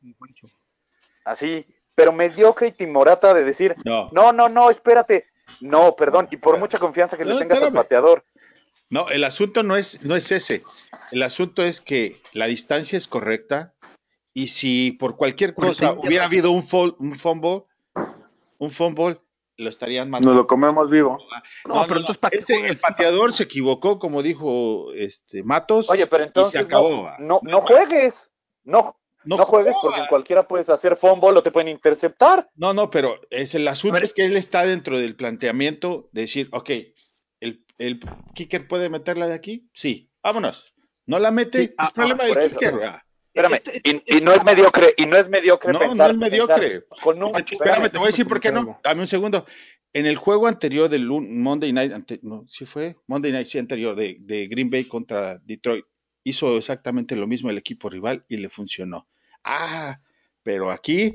[1.27, 4.09] así, pero mediocre y timorata de decir, No.
[4.13, 5.27] no, no, no, espérate.
[5.61, 8.25] No, perdón, y por mucha confianza que le tengas al pateador.
[8.89, 10.63] No, el asunto no es, no es ese.
[11.11, 13.75] El asunto es que la distancia es correcta
[14.35, 17.65] y si por cualquier cosa 41 hubiera habido un, fol- un fumble,
[18.59, 19.21] un fumble,
[19.59, 20.35] lo estarían Nos matando.
[20.35, 21.19] lo comemos vivo.
[21.69, 25.91] No, pero entonces, el pateador se equivocó, como dijo este Matos.
[25.91, 27.17] Oye, pero entonces acabó, no, va.
[27.19, 28.29] no, no juegues.
[28.65, 32.51] No, no, juegues porque en cualquiera puedes hacer fumble o te pueden interceptar.
[32.55, 36.49] No, no, pero es el asunto es que él está dentro del planteamiento de decir,
[36.53, 36.71] ok,
[37.41, 38.01] el, el
[38.35, 40.75] kicker puede meterla de aquí, sí, vámonos.
[41.07, 42.59] No la mete, Sí, es ah, problema ah, del por eso.
[43.35, 46.09] Espérame, Este- y, este- y no es mediocre, y no es mediocre No, pensar.
[46.09, 46.85] no es mediocre.
[47.03, 48.79] Con un, Espérame, te voy a decir por qué no.
[48.85, 49.47] Dame un segundo.
[49.95, 53.95] En el juego anterior del Monday Night, ante- no, sí fue Monday Night, sí, anterior
[53.97, 55.85] de, de Green Bay contra Detroit,
[56.25, 59.09] hizo exactamente lo mismo el equipo rival y le funcionó.
[59.45, 59.99] Ah,
[60.43, 61.15] pero aquí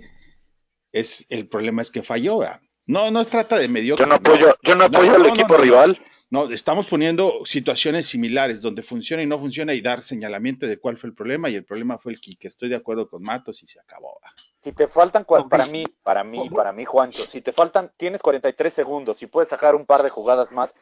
[0.92, 2.40] es el problema es que falló.
[2.40, 2.62] ¿verdad?
[2.86, 4.04] No, no es trata de mediocre.
[4.06, 5.64] Yo no apoyo, yo no apoyo No, al no, equipo no, no.
[5.64, 6.00] rival.
[6.30, 10.98] No, estamos poniendo situaciones similares donde funciona y no funciona y dar señalamiento de cuál
[10.98, 12.44] fue el problema y el problema fue el kick.
[12.46, 14.20] Estoy de acuerdo con Matos y se acabó.
[14.62, 18.74] Si te faltan, para mí, para mí, para mí, Juancho, si te faltan, tienes 43
[18.74, 20.76] segundos, si puedes sacar un par de jugadas más,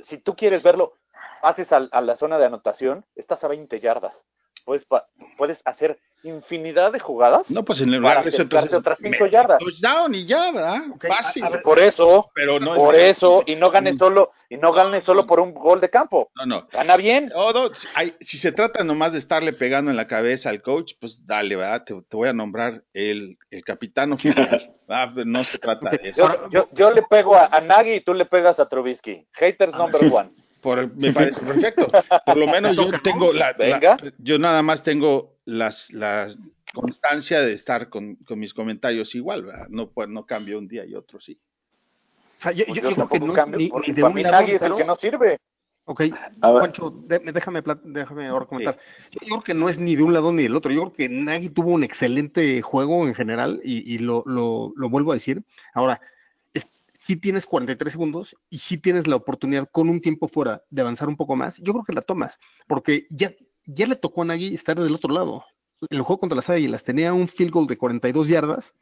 [0.00, 0.94] si tú quieres verlo,
[1.42, 4.24] haces al- a, la zona de anotación, estás a 20 yardas.
[4.66, 5.06] Puedes, pa-
[5.38, 7.48] puedes hacer infinidad de jugadas.
[7.52, 8.74] No, pues en el lugar de eso, entonces.
[8.74, 9.58] otras cinco me- yardas.
[9.60, 10.80] Touchdown y ya, ¿verdad?
[10.92, 11.44] Ok, a- Fácil.
[11.44, 13.16] a ver, Por eso, pero no por es.
[13.16, 16.28] eso, y no ganes solo, y no ganes solo por un gol de campo.
[16.34, 16.66] No, no.
[16.72, 17.26] Gana bien.
[17.32, 20.62] No, no, si, hay- si se trata nomás de estarle pegando en la cabeza al
[20.62, 21.84] coach, pues dale, ¿verdad?
[21.84, 24.72] Te, te voy a nombrar el, el capitán oficial.
[24.88, 26.28] Ah, pero no se trata de eso.
[26.28, 29.26] Yo, yo, yo le pego a, a Nagy y tú le pegas a Trubisky.
[29.32, 30.30] Haters number one.
[30.60, 31.90] Por- me parece perfecto.
[32.24, 33.52] Por lo menos yo tengo la,
[34.18, 36.38] yo nada más tengo las, las
[36.72, 39.68] constancia de estar con, con mis comentarios igual, ¿verdad?
[39.70, 41.38] No, pues, no cambio un día y otro sí.
[42.38, 43.94] O sea, yo, Pues yo- yo yo creo que tampoco no cambio, ni, porque ni
[43.96, 44.20] de para mí
[44.52, 45.38] es el que no sirve.
[45.88, 46.00] Ok,
[47.06, 48.76] de- déjame, déjame ahora comentar.
[49.12, 50.72] Yo, yo creo que no es ni de un lado ni del otro.
[50.72, 54.90] Yo creo que Nagy tuvo un excelente juego en general y, y lo, lo- lo
[54.90, 55.42] vuelvo a decir.
[55.74, 56.00] Ahora,
[57.06, 61.08] si tienes 43 segundos y si tienes la oportunidad con un tiempo fuera de avanzar
[61.08, 63.32] un poco más, yo creo que la tomas, porque ya,
[63.64, 65.44] ya le tocó a Nagy estar del otro lado.
[65.88, 68.72] En el juego contra las Águilas tenía un field goal de 42 yardas.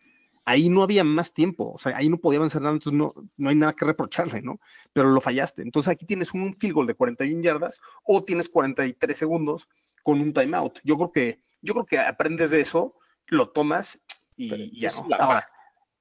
[0.46, 3.50] Ahí no había más tiempo, o sea, ahí no podía avanzar nada, entonces no, no
[3.50, 4.58] hay nada que reprocharle, ¿no?
[4.94, 5.60] pero lo fallaste.
[5.60, 9.68] Entonces aquí tienes un field goal de 41 yardas o tienes 43 segundos
[10.02, 10.78] con un timeout.
[10.82, 12.94] Yo creo que, yo creo que aprendes de eso,
[13.26, 13.98] lo tomas
[14.34, 15.14] y Pero ya no.
[15.16, 15.46] Ahora,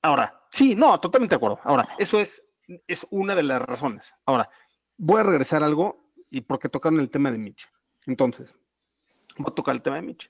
[0.04, 1.60] ahora, sí, no, totalmente de acuerdo.
[1.64, 2.44] Ahora, eso es,
[2.88, 4.14] es una de las razones.
[4.26, 4.50] Ahora,
[4.98, 7.68] voy a regresar a algo y porque tocaron el tema de Mitch.
[8.06, 8.54] Entonces,
[9.38, 10.30] voy a tocar el tema de Mitch.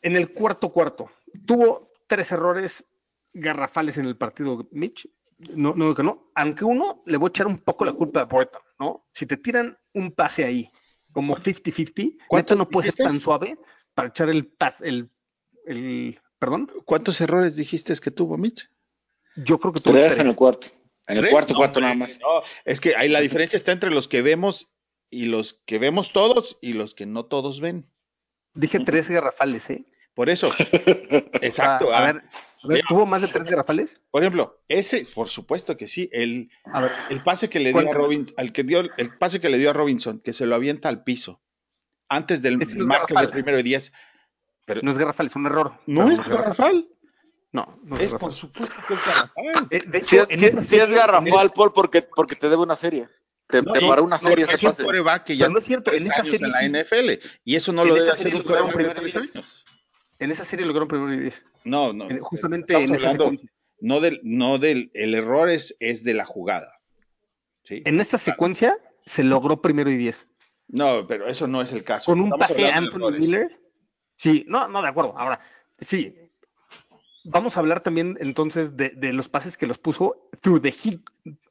[0.00, 1.10] En el cuarto cuarto,
[1.44, 2.84] tuvo tres errores
[3.32, 5.08] garrafales en el partido Mitch.
[5.38, 6.30] No, no, que no.
[6.34, 9.06] Aunque uno le voy a echar un poco la culpa a Breton, ¿no?
[9.12, 10.70] Si te tiran un pase ahí,
[11.12, 13.58] como 50-50, ¿Cuánto no puede ser tan suave
[13.94, 15.10] para echar el pase, el,
[15.66, 16.70] el, perdón.
[16.84, 18.70] ¿Cuántos errores dijiste que tuvo Mitch?
[19.36, 20.18] Yo creo que tuvo Tres tres.
[20.20, 20.68] en el cuarto.
[21.06, 21.32] En el ¿Tres?
[21.32, 22.18] cuarto, No, cuarto hombre, nada más.
[22.20, 24.68] no, es que ahí la diferencia está entre los que vemos
[25.10, 27.90] y los que vemos todos y los que no todos ven.
[28.54, 29.86] Dije tres garrafales, ¿eh?
[30.14, 30.48] Por eso.
[31.40, 31.86] Exacto.
[31.86, 32.12] O sea, a ah.
[32.12, 32.24] ver,
[32.64, 34.02] a ver, ¿tuvo más de tres garrafales?
[34.10, 37.88] Por ejemplo, ese, por supuesto que sí, el, A ver, el pase que le dio
[37.90, 37.94] a.
[37.94, 40.88] Robinson, al que dio, el pase que le dio a Robinson, que se lo avienta
[40.88, 41.40] al piso,
[42.08, 43.16] antes del Este garrafal.
[43.26, 43.92] del primero de 10.
[44.68, 45.72] Pero no es garrafal, es un error.
[45.86, 46.86] no es garrafal.
[47.50, 48.18] No, no es, Es garrafal.
[48.20, 49.66] por supuesto que es garrafal.
[49.70, 52.36] Eh, de Si hecho, es, en sí- esa sí es serie- garrafal, Paul, porque, porque
[52.36, 53.08] te debe una serie.
[53.48, 54.84] Te, No, te no, paró una serie ese pase.
[55.24, 56.66] que ya Pero no es cierto, en esa serie en la sí.
[56.68, 59.64] NFL y eso no En lo debe hacer un de primero y tres años.
[60.18, 61.44] En esa serie lograron primero y diez.
[61.64, 62.10] No, no.
[62.10, 63.50] En- justamente en esa hablando secuencia.
[63.80, 66.70] no del, no del, el error es, es de la jugada.
[67.64, 67.82] ¿sí?
[67.86, 70.26] En esta secuencia se logró primero y diez.
[70.66, 72.04] No, pero eso no es el caso.
[72.04, 73.12] Con un Estamos pase de Anthony.
[73.12, 73.58] Miller.
[74.18, 75.16] Sí, no, no, de acuerdo.
[75.18, 75.40] Ahora,
[75.80, 76.14] sí.
[77.24, 81.00] Vamos a hablar también entonces de, de los pases que los puso through the, he-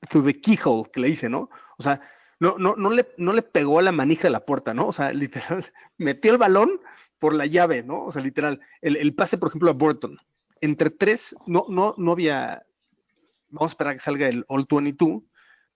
[0.10, 1.50] through the keyhole, que le dice, ¿no?
[1.78, 2.02] O sea,
[2.40, 4.88] no, no, no, le, no le pegó a la manija de la puerta, ¿no?
[4.88, 5.66] O sea, literal,
[5.98, 6.80] metió el balón
[7.20, 8.06] por la llave, ¿no?
[8.06, 10.18] O sea, literal, el, el pase, por ejemplo, a Burton.
[10.62, 12.66] Entre tres, no, no, no había,
[13.50, 15.24] vamos a esperar a que salga el All 22,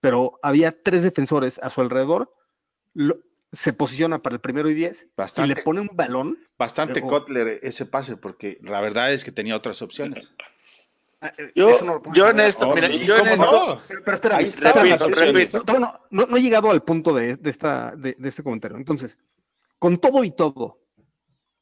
[0.00, 2.32] pero había tres defensores a su alrededor.
[2.94, 3.16] Lo,
[3.52, 5.52] se posiciona para el primero y diez Bastante.
[5.52, 6.38] y le pone un balón.
[6.58, 10.32] Bastante Kotler ese pase, porque la verdad es que tenía otras opciones.
[11.54, 13.80] Yo, eso no yo en esto, Oh, mira, sí, yo en ¿cómo esto, no?
[14.04, 14.18] Pero,
[14.72, 15.64] repito, repito.
[15.78, 18.76] No, no, he llegado al punto de, de esta, de, de este comentario.
[18.76, 19.16] Entonces,
[19.78, 20.80] con todo y todo,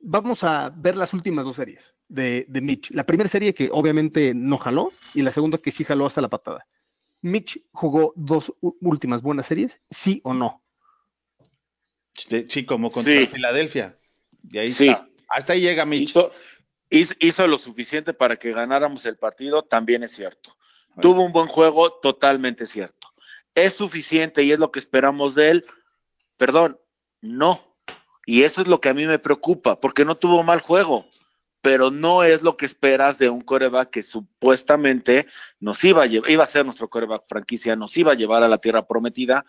[0.01, 2.91] vamos a ver las últimas dos series de, de Mitch.
[2.93, 6.29] La primera serie que obviamente no jaló y la segunda que sí jaló hasta la
[6.29, 6.67] patada.
[7.21, 10.63] Mitch jugó dos últimas buenas series, sí o no.
[12.15, 13.27] Sí, como contra Sí.
[13.27, 13.97] Filadelfia.
[14.51, 14.89] Y ahí Sí.
[14.89, 15.07] está.
[15.29, 16.11] Hasta ahí llega Mitch.
[16.11, 16.33] hizo,
[16.91, 20.57] hizo, hizo lo suficiente para que ganáramos el partido, también es cierto.
[21.01, 23.09] Tuvo un buen juego, totalmente cierto.
[23.55, 25.65] ¿Es suficiente y es lo que esperamos de él?
[26.37, 26.79] Perdón,
[27.21, 27.77] no.
[28.27, 31.07] Y eso es lo que a mí me preocupa, porque no tuvo mal juego,
[31.63, 35.27] pero no es lo que esperas de un coreback que supuestamente
[35.61, 38.49] nos iba a llevar, iba a ser nuestro coreback franquicia, nos iba a llevar a
[38.49, 39.45] la tierra prometida.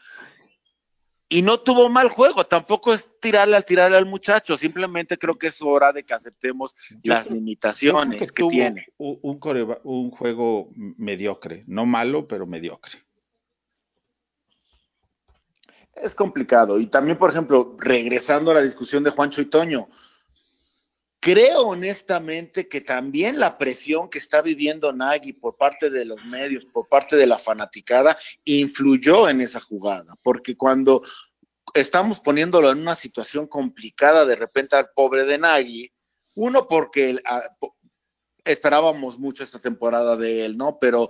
[1.33, 5.47] Y no tuvo mal juego, tampoco es tirarle al tirarle al muchacho, simplemente creo que
[5.47, 8.87] es hora de que aceptemos Yo las creo- limitaciones que, tuvo tiene.
[8.97, 11.63] Un, un coreba- un juego mediocre.
[11.67, 12.99] No malo, pero mediocre.
[15.95, 16.79] Es complicado.
[16.79, 19.87] Y también, por ejemplo, regresando a la discusión de Juancho y Toño,
[21.21, 26.65] creo honestamente que también la presión que está viviendo Nagy por parte de los medios,
[26.65, 30.15] por parte de la fanaticada, influyó en esa jugada.
[30.23, 31.03] Porque cuando
[31.73, 35.93] estamos poniéndolo en una situación complicada de repente al pobre de Nagy,
[36.35, 37.43] uno porque ah,
[38.43, 40.77] esperábamos mucho esta temporada de él, ¿no?
[40.79, 41.07] Pero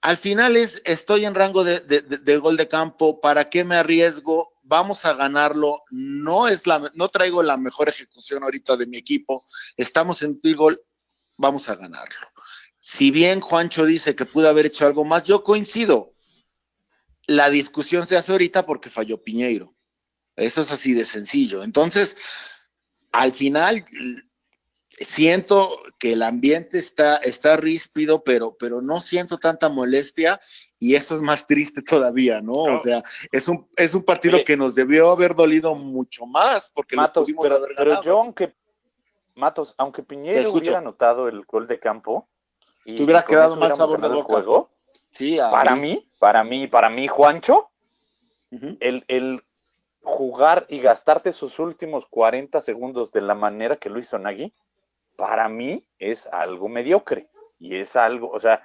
[0.00, 4.54] al final es, estoy en rango de- de gol de campo, ¿para qué me arriesgo?
[4.68, 9.46] Vamos a ganarlo, no es la, no traigo la mejor ejecución ahorita de mi equipo,
[9.78, 10.78] estamos en field
[11.38, 12.28] vamos a ganarlo.
[12.78, 16.12] Si bien Juancho dice que pudo haber hecho algo más, yo coincido.
[17.26, 19.74] La discusión se hace ahorita porque falló Piñeiro.
[20.36, 21.62] Eso es así de sencillo.
[21.62, 22.16] Entonces,
[23.10, 23.86] al final,
[25.00, 30.40] siento que el ambiente está, está ríspido, pero, pero no siento tanta molestia
[30.78, 32.52] y eso es más triste todavía, ¿no?
[32.52, 33.02] O sea,
[33.32, 34.44] es un, es un partido Oye.
[34.44, 38.04] que nos debió haber dolido mucho más porque lo Matos, pudimos pero, haber pero ganado.
[38.04, 38.54] yo aunque
[39.34, 42.28] Matos, aunque Piñero hubiera anotado el gol de campo
[42.84, 44.70] y Te hubieras quedado más sabor de el juego,
[45.10, 47.70] Sí, a para mí, para mí, para mí, Juancho,
[48.50, 49.42] el, el
[50.02, 54.52] jugar y gastarte sus últimos 40 segundos de la manera que lo hizo Nagy,
[55.16, 57.28] para mí es algo mediocre.
[57.58, 58.62] Y es algo, o sea,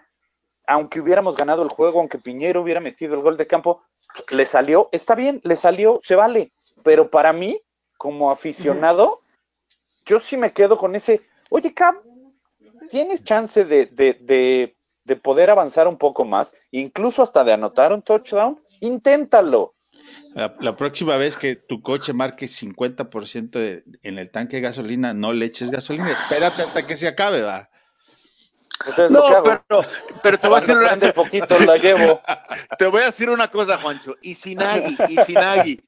[0.68, 3.84] aunque hubiéramos ganado el juego, aunque Piñero hubiera metido el gol de campo,
[4.32, 6.52] le salió, está bien, le salió, se vale.
[6.84, 7.60] Pero para mí,
[7.98, 9.20] como aficionado,
[10.06, 11.96] yo sí me quedo con ese, oye, Cap,
[12.92, 17.94] tienes chance de, de, de, de poder avanzar un poco más, incluso hasta de anotar
[17.94, 19.74] un touchdown, inténtalo.
[20.36, 25.14] La, la próxima vez que tu coche marque 50% de- en el tanque de gasolina,
[25.14, 26.12] no le eches gasolina.
[26.12, 27.70] Espérate hasta que se acabe, va.
[28.80, 29.86] Entonces, No, pero,
[30.22, 32.22] pero te voy a decir una, el foquito la llevo.
[32.78, 34.16] Te voy a decir una cosa, Juancho.
[34.22, 35.82] Y si Nagy, y si Nagy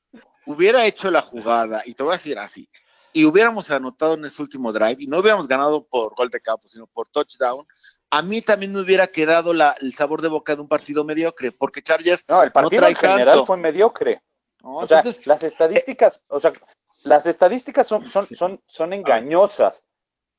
[0.46, 2.70] hubiera hecho la jugada, y te voy a decir así,
[3.12, 6.68] y hubiéramos anotado en ese último drive, y no hubiéramos ganado por gol de campo,
[6.68, 7.66] sino por touchdown,
[8.12, 11.52] a mí también me hubiera quedado la- el sabor de boca de un partido mediocre,
[11.52, 13.46] porque Chargers No, el partido trae en general tanto.
[13.46, 14.22] fue mediocre.
[14.62, 14.76] ¿no?
[14.78, 16.54] O sea, Entonces, las estadísticas, o sea,
[17.04, 19.82] las estadísticas son, son, son, son engañosas,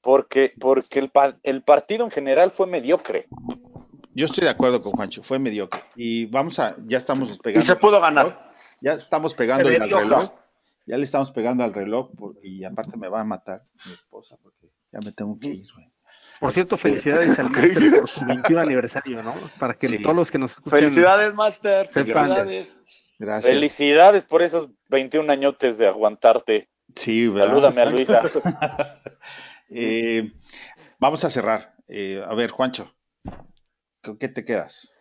[0.07, 3.27] porque, porque el, pa- el partido en general fue mediocre.
[4.15, 5.81] Yo estoy de acuerdo con Juancho, fue mediocre.
[5.97, 7.67] Y vamos a, ya estamos y pegando.
[7.67, 8.39] se pudo ganar.
[8.81, 10.33] Ya estamos pegando al reloj.
[10.87, 14.69] Ya le estamos pegando al reloj y aparte me va a matar mi esposa porque
[14.93, 15.91] ya me tengo que ir, güey.
[16.39, 19.35] Por cierto, felicidades al Master por su 21 aniversario, ¿no?
[19.59, 20.01] Para que Sí.
[20.01, 20.79] todos los que nos escuchan.
[20.79, 21.89] Felicidades, Master.
[21.89, 22.77] Felicidades.
[23.19, 23.53] Gracias.
[23.53, 26.69] Felicidades por esos 21 añotes de aguantarte.
[26.95, 27.49] Sí, ¿verdad?
[27.49, 28.23] Salúdame a Luisa.
[29.71, 30.33] Eh,
[30.99, 31.75] vamos a cerrar.
[31.89, 32.95] Eh, a ver, Juancho,
[34.03, 34.93] ¿con qué te quedas?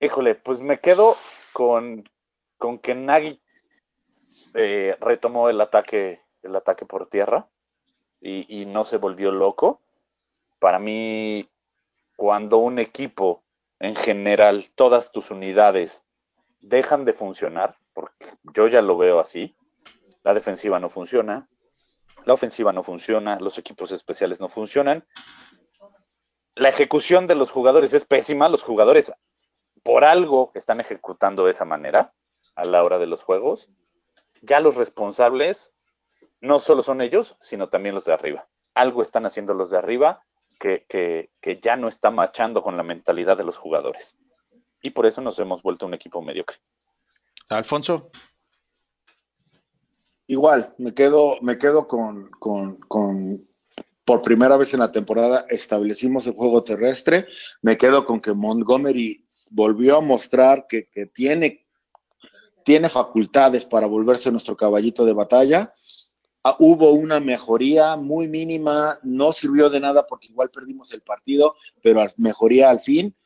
[0.00, 1.16] Híjole, pues me quedo
[1.52, 2.08] con,
[2.58, 3.40] con que Nagy
[4.54, 7.48] eh, retomó el ataque, el ataque por tierra
[8.20, 9.80] y, y no se volvió loco.
[10.58, 11.48] Para mí,
[12.16, 13.42] cuando un equipo
[13.78, 16.02] en general, todas tus unidades
[16.60, 19.56] dejan de funcionar, porque yo ya lo veo así,
[20.22, 21.48] la defensiva no funciona,
[22.24, 25.04] la ofensiva no funciona, los equipos especiales no funcionan,
[26.54, 29.12] la ejecución de los jugadores es pésima, los jugadores
[29.82, 32.12] por algo están ejecutando de esa manera
[32.54, 33.68] a la hora de los juegos.
[34.42, 35.72] Ya los responsables
[36.40, 38.48] no solo son ellos, sino también los de arriba.
[38.74, 40.22] Algo están haciendo los de arriba
[40.58, 44.16] que, que, que ya no está machando con la mentalidad de los jugadores.
[44.82, 46.58] Y por eso nos hemos vuelto un equipo mediocre.
[47.48, 48.10] Alfonso.
[50.30, 53.48] Igual, me quedo, me quedo con, con, con,
[54.04, 57.26] por primera vez en la temporada establecimos el juego terrestre.
[57.62, 61.66] Me quedo con que Montgomery volvió a mostrar que, que tiene,
[62.64, 65.74] tiene facultades para volverse nuestro caballito de batalla.
[66.44, 71.56] Ah, hubo una mejoría muy mínima, no sirvió de nada porque igual perdimos el partido,
[71.82, 73.16] pero mejoría al fin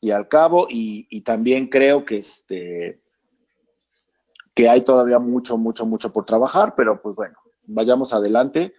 [0.00, 0.68] y al cabo.
[0.70, 3.01] Y, y también creo que este
[4.54, 8.74] que hay todavía mucho, mucho, mucho por trabajar, pero pues bueno, vayamos adelante.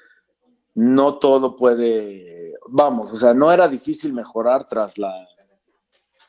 [0.76, 5.13] No todo puede, vamos, o sea, no era difícil mejorar tras la,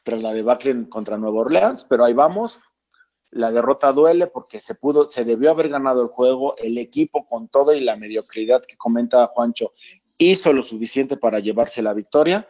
[0.03, 2.61] tras la debacle contra Nueva Orleans, pero ahí vamos.
[3.31, 6.55] La derrota duele porque se pudo, se debió haber ganado el juego.
[6.57, 9.73] El equipo con todo y la mediocridad que comenta Juancho
[10.19, 12.49] hizo lo suficiente para llevarse la victoria.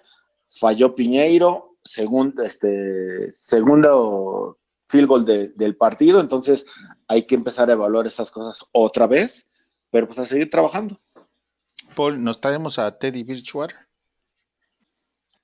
[0.50, 6.66] Falló Piñeiro, segundo, este, segundo field goal de, del partido, entonces
[7.08, 9.48] hay que empezar a evaluar esas cosas otra vez,
[9.90, 11.00] pero pues a seguir trabajando.
[11.94, 13.76] Paul, ¿nos traemos a Teddy Birchwater?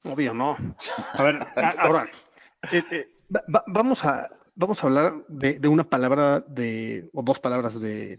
[0.04, 0.56] Obvio, no.
[1.12, 2.10] A ver, a, ahora,
[2.72, 7.38] eh, eh, va, vamos, a, vamos a hablar de, de, una palabra de, o dos
[7.38, 8.18] palabras de,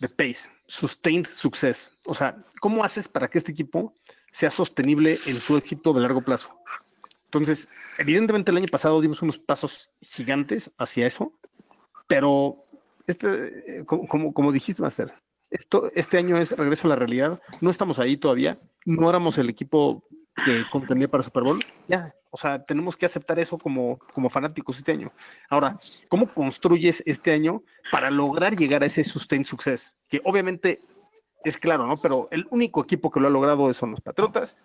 [0.00, 1.90] de pace, sustained success.
[2.04, 3.94] O sea, ¿cómo haces para que este equipo
[4.32, 6.50] sea sostenible en su éxito de largo plazo?
[7.38, 7.68] Entonces,
[7.98, 11.32] evidentemente el año pasado dimos unos pasos gigantes hacia eso,
[12.06, 12.64] pero
[13.06, 15.12] este, eh, como, como, como dijiste, Master,
[15.50, 17.40] esto, este año es regreso a la realidad.
[17.60, 18.56] No estamos ahí todavía.
[18.84, 20.04] No éramos el equipo
[20.44, 21.64] que contendía para Super Bowl.
[21.86, 25.12] Ya, o sea, tenemos que aceptar eso como, como fanáticos este año.
[25.48, 25.78] Ahora,
[26.08, 27.62] ¿cómo construyes este año
[27.92, 29.92] para lograr llegar a ese sustained success?
[30.08, 30.80] Que obviamente
[31.44, 31.96] es claro, ¿no?
[31.98, 34.56] Pero el único equipo que lo ha logrado son los Patriotas.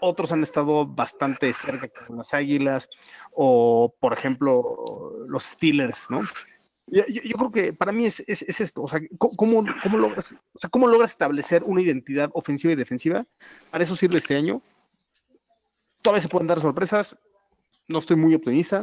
[0.00, 2.88] Otros han estado bastante cerca con las Águilas
[3.32, 4.84] o, por ejemplo,
[5.28, 6.20] los Steelers, ¿no?
[6.86, 7.04] Yo,
[7.36, 11.12] creo que para mí es, esto, o sea, ¿cómo, cómo, logras, o sea, ¿cómo logras
[11.12, 13.24] establecer una identidad ofensiva y defensiva?
[13.70, 14.60] Para eso sirve este año.
[16.02, 17.16] Todavía se pueden dar sorpresas,
[17.86, 18.82] no estoy muy optimista,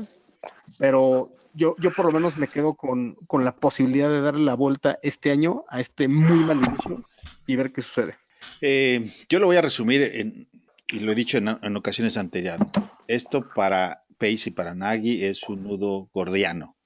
[0.77, 4.53] pero yo, yo por lo menos me quedo con, con la posibilidad de darle la
[4.53, 7.03] vuelta este año a este muy mal inicio
[7.45, 8.15] y ver qué sucede.
[8.61, 10.47] Eh, yo lo voy a resumir, en,
[10.89, 12.67] y lo he dicho en, en ocasiones anteriores,
[13.07, 16.77] esto para Pace y para Nagy es un nudo gordiano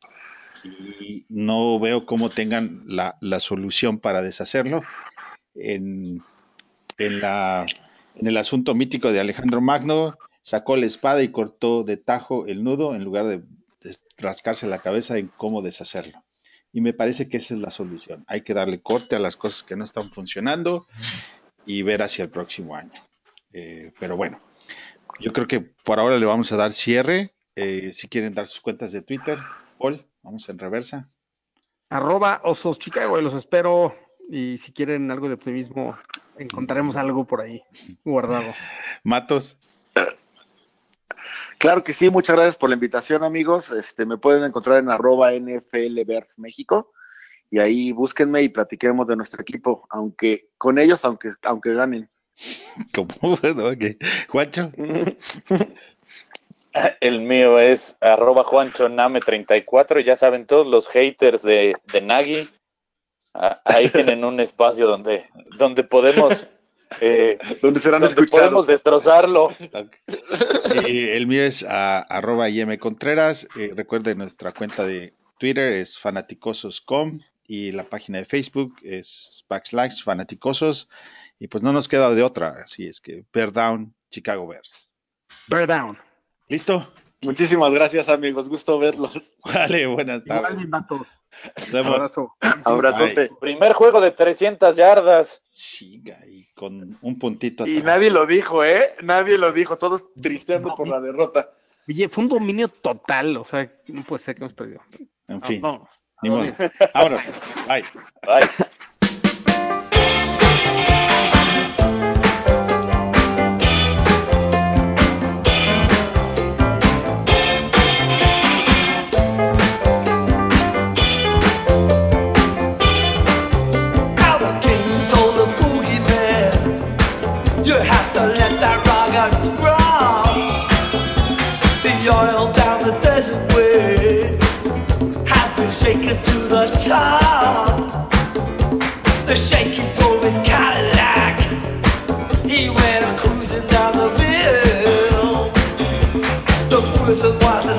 [0.64, 4.84] y no veo cómo tengan la, la solución para deshacerlo.
[5.56, 6.24] En,
[6.98, 7.66] en, la,
[8.16, 12.64] en, el asunto mítico de Alejandro Magno, sacó la espada y cortó de tajo el
[12.64, 16.24] nudo en lugar de, de rascarse la cabeza en cómo deshacerlo.
[16.74, 18.24] Y me parece que esa es la solución.
[18.28, 20.88] Hay que darle corte a las cosas que no están funcionando
[21.66, 22.92] y ver hacia el próximo año.
[23.54, 24.42] Eh, pero bueno,
[25.20, 27.24] yo creo que por ahora le vamos a dar cierre.
[27.56, 29.38] Eh, si quieren dar sus cuentas de Twitter,
[29.78, 30.06] Paul.
[30.24, 31.10] Vamos en reversa.
[31.90, 33.96] Arroba Osos Chicago, los espero.
[34.30, 35.98] Y si quieren algo de optimismo,
[36.38, 37.62] encontraremos algo por ahí
[38.06, 38.54] guardado.
[39.04, 39.58] Matos.
[41.58, 43.72] Claro que sí, muchas gracias por la invitación, amigos.
[43.72, 46.92] Este, me pueden encontrar en arroba NFLverse México
[47.52, 52.10] y ahí búsquenme y platiquemos de nuestro equipo, aunque con ellos, aunque, aunque ganen.
[52.94, 53.38] ¿Cómo?
[53.72, 53.98] Okay.
[54.28, 54.72] Juancho.
[57.02, 60.04] El mío es arroba juanchoname34.
[60.04, 62.48] Ya saben todos los haters de, de Nagui.
[63.66, 65.26] Ahí tienen un espacio donde,
[65.58, 66.48] donde podemos
[67.00, 69.50] eh, donde serán donde podemos destrozarlo.
[70.88, 73.48] Y el mío es a, arroba IM Contreras.
[73.58, 80.04] Eh, recuerden nuestra cuenta de Twitter es fanaticosos.com y la página de Facebook es backslash
[80.04, 80.90] fanaticosos.
[81.42, 84.92] Y pues no nos queda de otra, así es que Bear Down, Chicago Bears.
[85.48, 85.98] Bear Down.
[86.48, 86.88] ¿Listo?
[87.24, 88.48] Muchísimas gracias, amigos.
[88.48, 89.34] Gusto verlos.
[89.44, 90.52] Vale, buenas tardes.
[90.52, 91.08] Igual, Matos.
[91.58, 91.96] Nos vemos.
[91.96, 92.36] Abrazo.
[92.64, 93.22] Abrazote.
[93.22, 93.30] Ay.
[93.40, 95.42] Primer juego de 300 yardas.
[95.52, 97.66] Chica, y con un puntito.
[97.66, 98.96] Y nadie lo dijo, ¿eh?
[99.02, 99.80] Nadie lo dijo.
[99.80, 101.50] Todos tristeando no, por la derrota.
[101.90, 103.36] Oye, fue un dominio total.
[103.38, 104.82] O sea, no puede ser que hemos perdido.
[105.28, 105.60] En fin.
[105.60, 105.90] Vámonos.
[106.22, 106.46] Ni modo.
[106.94, 107.22] Vámonos.
[107.68, 107.84] Bye.
[108.28, 108.68] Bye.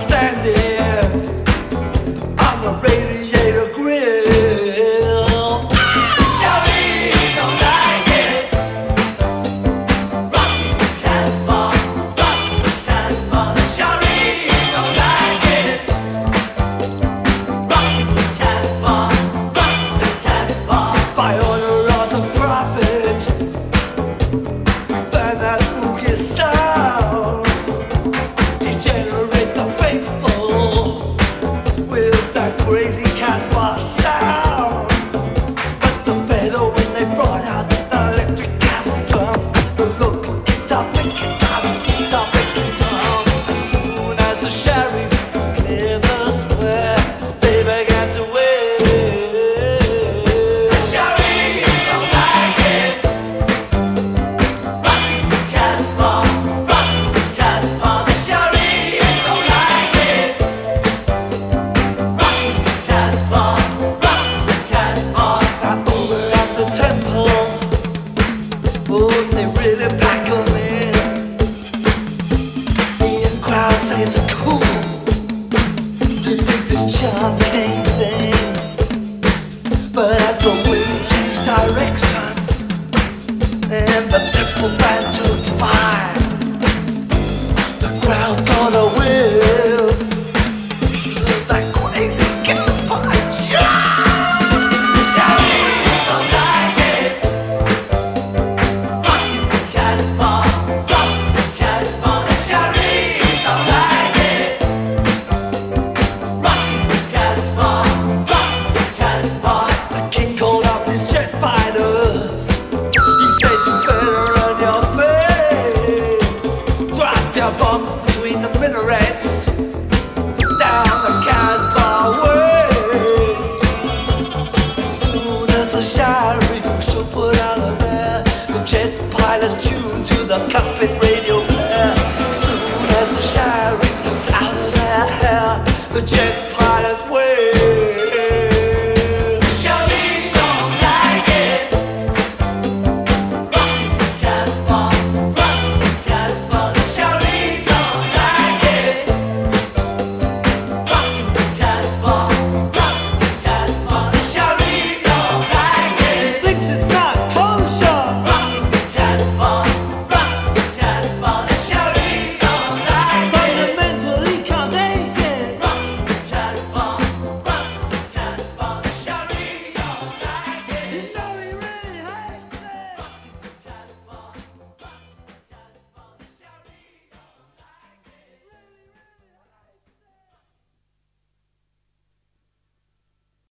[0.04, 0.31] Wizard